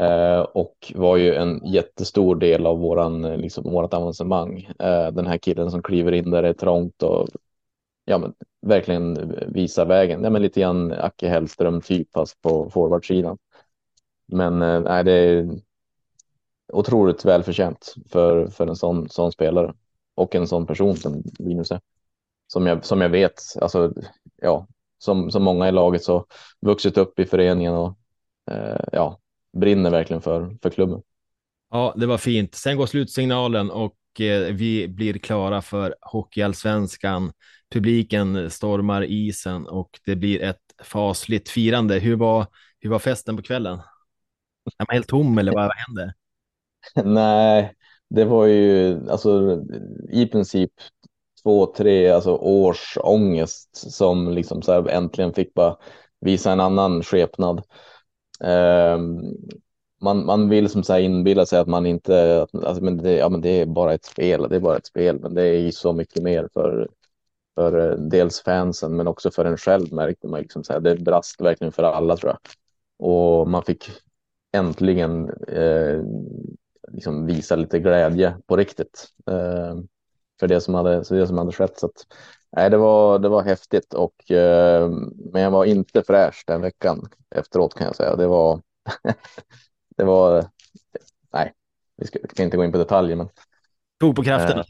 Eh, 0.00 0.40
och 0.40 0.92
var 0.94 1.16
ju 1.16 1.34
en 1.34 1.60
jättestor 1.66 2.36
del 2.36 2.66
av 2.66 2.78
våran, 2.78 3.22
liksom, 3.22 3.64
vårat 3.64 3.94
avancemang. 3.94 4.68
Eh, 4.78 5.08
den 5.12 5.26
här 5.26 5.38
killen 5.38 5.70
som 5.70 5.82
kliver 5.82 6.12
in 6.12 6.30
där 6.30 6.42
det 6.42 6.48
är 6.48 6.52
trångt 6.52 7.02
och 7.02 7.28
ja, 8.04 8.18
men, 8.18 8.34
verkligen 8.62 9.34
visar 9.54 9.86
vägen. 9.86 10.24
Ja, 10.24 10.30
men 10.30 10.42
lite 10.42 10.60
grann 10.60 10.92
Acke 10.92 11.28
Hellström 11.28 11.80
typ 11.80 12.12
fast 12.14 12.42
på 12.42 12.70
forwardsidan. 12.70 13.38
Men 14.26 14.62
eh, 14.62 14.80
nej, 14.80 15.04
det 15.04 15.12
är 15.12 15.60
otroligt 16.72 17.24
välförtjänt 17.24 17.94
för, 18.10 18.46
för 18.46 18.66
en 18.66 18.76
sån, 18.76 19.08
sån 19.08 19.32
spelare 19.32 19.74
och 20.14 20.34
en 20.34 20.46
sån 20.46 20.66
person 20.66 20.96
som 20.96 21.22
Linus 21.38 21.70
är. 21.70 21.80
Som 22.46 22.66
jag, 22.66 22.84
som 22.84 23.00
jag 23.00 23.08
vet, 23.08 23.42
alltså, 23.60 23.92
ja, 24.36 24.66
som, 24.98 25.30
som 25.30 25.42
många 25.42 25.68
i 25.68 25.72
laget 25.72 26.04
så 26.04 26.26
vuxit 26.60 26.98
upp 26.98 27.18
i 27.18 27.24
föreningen 27.24 27.74
och 27.74 27.98
eh, 28.50 28.84
ja, 28.92 29.20
brinner 29.52 29.90
verkligen 29.90 30.22
för, 30.22 30.56
för 30.62 30.70
klubben. 30.70 31.02
Ja, 31.70 31.94
det 31.96 32.06
var 32.06 32.18
fint. 32.18 32.54
Sen 32.54 32.76
går 32.76 32.86
slutsignalen 32.86 33.70
och 33.70 34.20
eh, 34.20 34.54
vi 34.54 34.88
blir 34.88 35.14
klara 35.18 35.62
för 35.62 35.94
Hockeyallsvenskan. 36.00 37.32
Publiken 37.70 38.50
stormar 38.50 39.04
isen 39.04 39.66
och 39.66 39.90
det 40.04 40.16
blir 40.16 40.42
ett 40.42 40.62
fasligt 40.82 41.48
firande. 41.48 41.98
Hur 41.98 42.16
var, 42.16 42.46
hur 42.78 42.90
var 42.90 42.98
festen 42.98 43.36
på 43.36 43.42
kvällen? 43.42 43.78
Är 44.78 44.86
man 44.88 44.94
helt 44.94 45.08
tom 45.08 45.38
eller 45.38 45.52
vad 45.52 45.70
hände? 45.76 46.14
Nej, 47.04 47.74
det 48.08 48.24
var 48.24 48.46
ju 48.46 48.98
alltså 49.10 49.62
i 50.10 50.26
princip 50.26 50.72
två, 51.42 51.66
tre 51.66 52.10
alltså, 52.10 52.36
års 52.36 52.98
ångest 53.02 53.92
som 53.92 54.30
liksom 54.30 54.62
så 54.62 54.72
här 54.72 54.88
äntligen 54.88 55.34
fick 55.34 55.54
bara 55.54 55.76
visa 56.20 56.52
en 56.52 56.60
annan 56.60 57.02
skepnad. 57.02 57.62
Eh, 58.44 58.98
man, 60.02 60.26
man 60.26 60.48
vill 60.48 60.68
som 60.68 60.82
så 60.82 60.92
här 60.92 61.00
inbilla 61.00 61.46
sig 61.46 61.58
att 61.58 61.68
man 61.68 61.86
inte, 61.86 62.46
alltså, 62.52 62.84
men 62.84 62.96
det, 62.96 63.12
ja, 63.12 63.28
men 63.28 63.40
det 63.40 63.60
är 63.60 63.66
bara 63.66 63.94
ett 63.94 64.04
spel, 64.04 64.48
det 64.50 64.56
är 64.56 64.60
bara 64.60 64.76
ett 64.76 64.86
spel, 64.86 65.20
men 65.20 65.34
det 65.34 65.42
är 65.42 65.60
ju 65.60 65.72
så 65.72 65.92
mycket 65.92 66.22
mer 66.22 66.48
för, 66.54 66.88
för 67.54 67.90
eh, 67.92 67.96
dels 67.98 68.40
fansen, 68.42 68.96
men 68.96 69.08
också 69.08 69.30
för 69.30 69.44
en 69.44 69.56
själv 69.56 69.92
märkte 69.92 70.28
man 70.28 70.40
liksom 70.40 70.64
så 70.64 70.72
här, 70.72 70.80
det 70.80 70.96
brast 70.96 71.40
verkligen 71.40 71.72
för 71.72 71.82
alla 71.82 72.16
tror 72.16 72.32
jag. 72.32 72.38
Och 73.08 73.48
man 73.48 73.62
fick 73.62 73.90
äntligen 74.52 75.30
eh, 75.48 76.02
liksom 76.88 77.26
visa 77.26 77.56
lite 77.56 77.78
glädje 77.78 78.36
på 78.46 78.56
riktigt 78.56 79.08
eh, 79.30 79.76
för 80.40 80.48
det 80.48 80.60
som 80.60 80.74
hade, 80.74 81.04
för 81.04 81.16
det 81.16 81.26
som 81.26 81.38
hade 81.38 81.52
skett. 81.52 81.78
Så 81.78 81.86
att, 81.86 82.06
nej, 82.56 82.70
det 82.70 82.76
var, 82.76 83.18
det 83.18 83.28
var 83.28 83.42
häftigt 83.42 83.94
och 83.94 84.30
eh, 84.30 84.90
men 85.32 85.42
jag 85.42 85.50
var 85.50 85.64
inte 85.64 86.02
fräsch 86.02 86.44
den 86.46 86.60
veckan 86.60 87.08
efteråt 87.34 87.74
kan 87.74 87.86
jag 87.86 87.96
säga. 87.96 88.16
Det 88.16 88.26
var, 88.26 88.62
det 89.96 90.04
var, 90.04 90.44
nej, 91.32 91.52
vi 91.96 92.06
ska, 92.06 92.18
ska, 92.30 92.42
inte 92.42 92.56
gå 92.56 92.64
in 92.64 92.72
på 92.72 92.78
detaljer, 92.78 93.16
men. 93.16 93.28
Tog 94.00 94.16
på 94.16 94.22
krafterna. 94.22 94.60
Eh, 94.60 94.66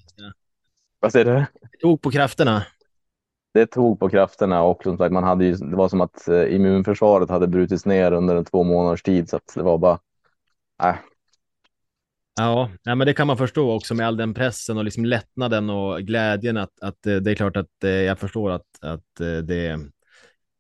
vad 1.01 1.13
säger 1.13 1.25
du? 1.25 1.47
Tog 1.81 2.03
på 2.03 2.11
krafterna. 2.11 2.67
Det 3.55 3.67
tog 3.67 4.01
på 4.01 4.09
krafterna 4.09 4.63
och 4.63 4.83
som 4.83 4.99
sagt, 4.99 5.13
man 5.13 5.25
hade 5.25 5.45
ju, 5.45 5.57
det 5.57 5.77
var 5.77 5.89
som 5.89 6.01
att 6.01 6.29
eh, 6.29 6.55
immunförsvaret 6.55 7.31
hade 7.31 7.47
brutits 7.47 7.87
ner 7.87 8.13
under 8.13 8.37
en 8.37 8.45
två 8.45 8.63
månaders 8.63 9.03
tid 9.03 9.31
så 9.31 9.37
att 9.37 9.53
det 9.55 9.63
var 9.63 9.79
bara, 9.79 9.99
nej, 10.83 10.99
Ja, 12.39 12.71
men 12.85 12.99
det 12.99 13.15
kan 13.15 13.27
man 13.27 13.37
förstå 13.37 13.73
också 13.73 13.95
med 13.95 14.07
all 14.07 14.17
den 14.17 14.35
pressen 14.35 14.79
och 14.79 14.85
liksom 14.85 15.05
lättnaden 15.05 15.71
och 15.71 16.03
glädjen 16.03 16.57
att, 16.57 16.81
att 16.81 17.07
eh, 17.07 17.17
det 17.17 17.31
är 17.31 17.35
klart 17.35 17.57
att 17.57 17.85
eh, 17.85 17.91
jag 17.91 18.19
förstår 18.19 18.51
att, 18.51 18.67
att 18.81 19.21
eh, 19.21 19.37
det 19.37 19.79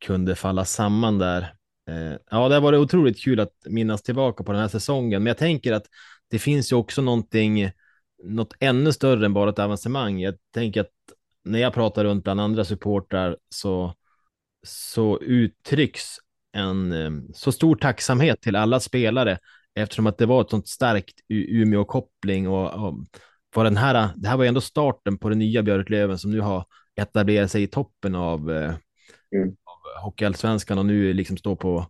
kunde 0.05 0.35
falla 0.35 0.65
samman 0.65 1.19
där. 1.19 1.53
Ja, 2.31 2.49
det 2.49 2.55
har 2.55 2.61
varit 2.61 2.79
otroligt 2.79 3.21
kul 3.21 3.41
att 3.41 3.53
minnas 3.67 4.03
tillbaka 4.03 4.45
på 4.45 4.53
den 4.53 4.61
här 4.61 4.69
säsongen, 4.69 5.23
men 5.23 5.31
jag 5.31 5.39
tänker 5.39 5.73
att 5.73 5.87
det 6.31 6.39
finns 6.39 6.73
ju 6.73 6.77
också 6.77 7.03
någonting, 7.03 7.71
något 8.23 8.55
ännu 8.61 8.93
större 8.93 9.27
än 9.27 9.35
bara 9.35 9.51
ett 9.51 9.59
avancemang. 9.59 10.21
Jag 10.21 10.35
tänker 10.55 10.81
att 10.81 10.91
när 11.45 11.59
jag 11.59 11.75
pratar 11.75 12.05
runt 12.05 12.25
bland 12.25 12.41
andra 12.41 12.65
supportrar 12.65 13.37
så, 13.49 13.95
så 14.67 15.21
uttrycks 15.21 16.17
en 16.53 16.95
så 17.35 17.53
stor 17.53 17.77
tacksamhet 17.77 18.41
till 18.41 18.57
alla 18.57 18.81
spelare 18.81 19.39
eftersom 19.77 20.07
att 20.07 20.19
det 20.19 20.27
var 20.27 20.41
ett 20.41 20.51
sånt 20.51 20.69
starkt 20.69 21.15
Umeå-koppling 21.29 22.49
och, 22.49 22.89
och 22.89 22.95
för 23.55 23.65
den 23.65 23.77
här, 23.77 24.11
det 24.17 24.29
här 24.29 24.37
var 24.37 24.45
ju 24.45 24.49
ändå 24.49 24.61
starten 24.61 25.19
på 25.19 25.29
den 25.29 25.39
nya 25.39 25.63
Björklöven 25.63 26.19
som 26.19 26.31
nu 26.31 26.41
har 26.41 26.65
etablerat 27.01 27.51
sig 27.51 27.63
i 27.63 27.67
toppen 27.67 28.15
av, 28.15 28.51
eh, 28.51 28.75
mm. 29.37 29.49
av 29.49 30.03
Hockeyallsvenskan 30.03 30.79
och 30.79 30.87
nu 30.87 31.13
liksom 31.13 31.37
står 31.37 31.57
på 31.57 31.87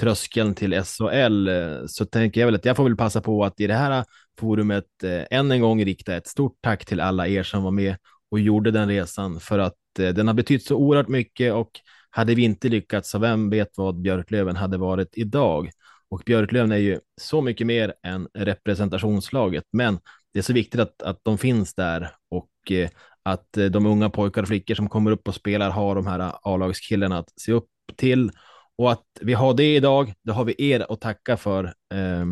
tröskeln 0.00 0.54
till 0.54 0.82
SHL 0.82 1.48
så 1.86 2.06
tänker 2.06 2.40
jag 2.40 2.46
väl 2.46 2.54
att 2.54 2.64
jag 2.64 2.76
får 2.76 2.84
väl 2.84 2.96
passa 2.96 3.20
på 3.20 3.44
att 3.44 3.60
i 3.60 3.66
det 3.66 3.74
här 3.74 4.04
forumet 4.38 4.84
eh, 5.02 5.38
än 5.38 5.50
en 5.50 5.60
gång 5.60 5.84
rikta 5.84 6.16
ett 6.16 6.26
stort 6.26 6.58
tack 6.60 6.84
till 6.84 7.00
alla 7.00 7.28
er 7.28 7.42
som 7.42 7.62
var 7.62 7.70
med 7.70 7.96
och 8.30 8.40
gjorde 8.40 8.70
den 8.70 8.88
resan 8.88 9.40
för 9.40 9.58
att 9.58 9.98
eh, 9.98 10.08
den 10.08 10.26
har 10.26 10.34
betytt 10.34 10.64
så 10.66 10.76
oerhört 10.76 11.08
mycket 11.08 11.52
och 11.52 11.70
hade 12.10 12.34
vi 12.34 12.42
inte 12.42 12.68
lyckats 12.68 13.10
så 13.10 13.18
vem 13.18 13.50
vet 13.50 13.68
vad 13.76 14.00
Björklöven 14.00 14.56
hade 14.56 14.78
varit 14.78 15.10
idag. 15.12 15.70
Och 16.10 16.22
Björklöven 16.26 16.72
är 16.72 16.76
ju 16.76 17.00
så 17.20 17.40
mycket 17.42 17.66
mer 17.66 17.94
än 18.02 18.28
representationslaget, 18.34 19.64
men 19.72 19.98
det 20.32 20.38
är 20.38 20.42
så 20.42 20.52
viktigt 20.52 20.80
att, 20.80 21.02
att 21.02 21.20
de 21.22 21.38
finns 21.38 21.74
där 21.74 22.10
och 22.30 22.72
eh, 22.72 22.88
att 23.22 23.56
eh, 23.56 23.64
de 23.64 23.86
unga 23.86 24.10
pojkar 24.10 24.42
och 24.42 24.48
flickor 24.48 24.74
som 24.74 24.88
kommer 24.88 25.10
upp 25.10 25.28
och 25.28 25.34
spelar 25.34 25.70
har 25.70 25.94
de 25.94 26.06
här 26.06 26.18
eh, 26.18 26.34
A-lagskillarna 26.42 27.18
att 27.18 27.32
se 27.40 27.52
upp 27.52 27.68
till 27.96 28.30
och 28.78 28.92
att 28.92 29.06
vi 29.20 29.32
har 29.32 29.54
det 29.54 29.76
idag, 29.76 30.14
det 30.22 30.32
har 30.32 30.44
vi 30.44 30.54
er 30.58 30.92
att 30.92 31.00
tacka 31.00 31.36
för. 31.36 31.64
Eh, 31.94 32.26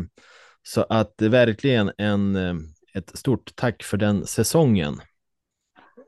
så 0.63 0.85
att 0.89 1.13
verkligen 1.21 1.91
en, 1.97 2.35
eh, 2.35 2.55
ett 2.93 3.17
stort 3.17 3.51
tack 3.55 3.83
för 3.83 3.97
den 3.97 4.25
säsongen. 4.25 5.01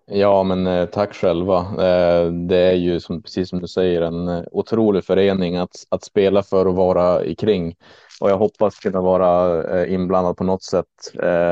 Ja, 0.09 0.43
men 0.43 0.67
eh, 0.67 0.85
tack 0.85 1.13
själva. 1.15 1.57
Eh, 1.59 2.31
det 2.31 2.57
är 2.57 2.73
ju 2.73 2.99
som, 2.99 3.21
precis 3.21 3.49
som 3.49 3.59
du 3.61 3.67
säger 3.67 4.01
en 4.01 4.27
eh, 4.27 4.43
otrolig 4.51 5.03
förening 5.05 5.57
att, 5.57 5.85
att 5.89 6.03
spela 6.03 6.43
för 6.43 6.67
och 6.67 6.75
vara 6.75 7.23
i 7.23 7.35
kring. 7.35 7.75
Och 8.21 8.29
jag 8.29 8.37
hoppas 8.37 8.79
kunna 8.79 9.01
vara 9.01 9.85
inblandad 9.87 10.37
på 10.37 10.43
något 10.43 10.63
sätt 10.63 10.85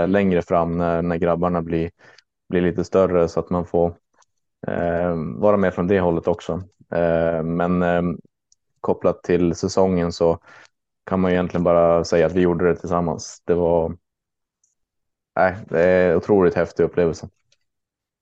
längre 0.08 0.42
fram 0.42 0.78
när, 0.78 1.02
när 1.02 1.18
grabbarna 1.18 1.62
blir, 1.62 1.92
blir 2.50 2.62
lite 2.62 2.84
större 2.84 3.28
så 3.28 3.40
att 3.40 3.50
man 3.50 3.66
får 3.66 3.96
vara 5.38 5.58
med 5.58 5.74
från 5.74 5.88
det 5.88 6.00
hållet 6.00 6.28
också. 6.28 6.64
men 7.44 7.84
kopplat 8.82 9.24
till 9.24 9.56
säsongen 9.56 10.12
så 10.12 10.40
kan 11.06 11.20
man 11.20 11.32
egentligen 11.32 11.64
bara 11.64 12.04
säga 12.04 12.26
att 12.26 12.34
vi 12.34 12.42
gjorde 12.42 12.70
det 12.70 12.76
tillsammans. 12.76 13.42
Det 13.46 13.54
var 13.54 13.98
nej, 15.36 15.56
det 15.70 15.82
är 15.82 16.16
otroligt 16.16 16.56
häftig 16.56 16.84
upplevelse. 16.84 17.30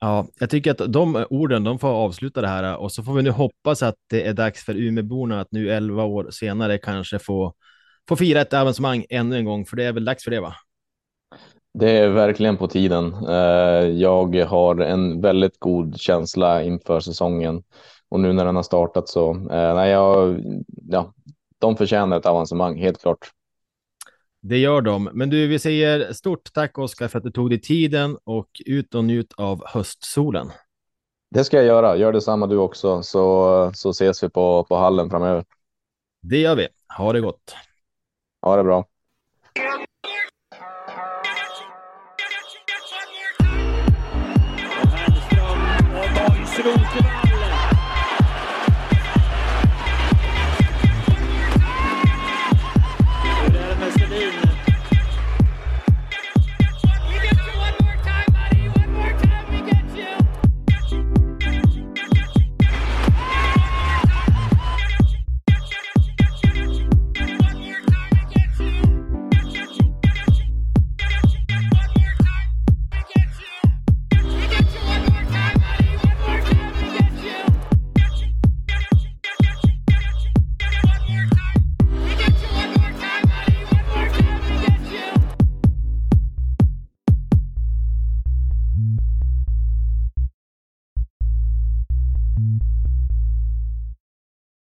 Ja, 0.04 0.28
jag 0.40 0.50
tycker 0.50 0.72
att 0.72 0.94
de 0.94 1.26
orden, 1.30 1.64
de 1.64 1.80
får 1.80 1.88
avsluta 1.88 2.42
det 2.42 2.48
här 2.48 2.78
och 2.78 2.92
så 2.92 3.04
får 3.04 3.14
vi 3.14 3.22
nu 3.22 3.30
hoppas 3.30 3.84
att 3.84 3.96
det 4.10 4.28
är 4.28 4.34
dags 4.34 4.66
för 4.66 4.76
Umeåborna 4.76 5.42
att 5.42 5.52
nu 5.52 5.72
11 5.72 6.04
år 6.04 6.28
senare 6.32 6.78
kanske 6.78 7.20
få, 7.20 7.54
få 8.10 8.16
fira 8.16 8.42
ett 8.42 8.54
avancemang 8.54 9.06
ännu 9.10 9.38
en 9.38 9.46
gång, 9.46 9.66
för 9.66 9.78
det 9.78 9.84
är 9.84 9.94
väl 9.94 10.06
dags 10.06 10.24
för 10.24 10.32
det 10.32 10.40
va? 10.40 10.54
Det 11.74 11.98
är 11.98 12.10
verkligen 12.10 12.58
på 12.58 12.68
tiden. 12.68 13.14
Eh, 13.28 13.88
jag 13.88 14.36
har 14.36 14.82
en 14.82 15.22
väldigt 15.22 15.60
god 15.60 16.00
känsla 16.00 16.64
inför 16.64 17.00
säsongen 17.00 17.64
och 18.10 18.20
nu 18.20 18.34
när 18.34 18.46
den 18.46 18.56
har 18.56 18.64
startat 18.64 19.10
så 19.10 19.32
eh, 19.32 19.76
nej, 19.76 19.92
jag, 19.92 20.42
ja, 20.90 21.14
de 21.60 21.78
förtjänar 21.78 22.18
ett 22.18 22.26
avancemang, 22.26 22.78
helt 22.78 23.02
klart. 23.02 23.30
Det 24.46 24.58
gör 24.58 24.82
de. 24.82 25.10
Men 25.14 25.30
du, 25.30 25.48
vi 25.48 25.60
säger 25.60 26.14
stort 26.14 26.54
tack 26.54 26.78
Oskar 26.78 27.08
för 27.08 27.18
att 27.18 27.24
du 27.24 27.32
tog 27.32 27.50
dig 27.50 27.62
tiden 27.62 28.18
och 28.24 28.62
ut 28.66 28.96
och 28.96 29.04
njut 29.04 29.34
av 29.38 29.64
höstsolen. 29.66 30.52
Det 31.32 31.44
ska 31.44 31.58
jag 31.58 31.66
göra. 31.66 31.98
Gör 31.98 32.14
detsamma 32.14 32.48
du 32.48 32.58
också 32.58 33.04
så, 33.04 33.72
så 33.74 33.90
ses 33.90 34.24
vi 34.24 34.30
på, 34.30 34.64
på 34.64 34.76
hallen 34.76 35.10
framöver. 35.10 35.46
Det 36.22 36.38
gör 36.38 36.56
vi. 36.56 36.68
Ha 36.98 37.14
det 37.14 37.22
gott. 37.22 37.56
Ha 38.42 38.56
det 38.56 38.64
bra. 38.64 38.86
Borgs 46.16 47.03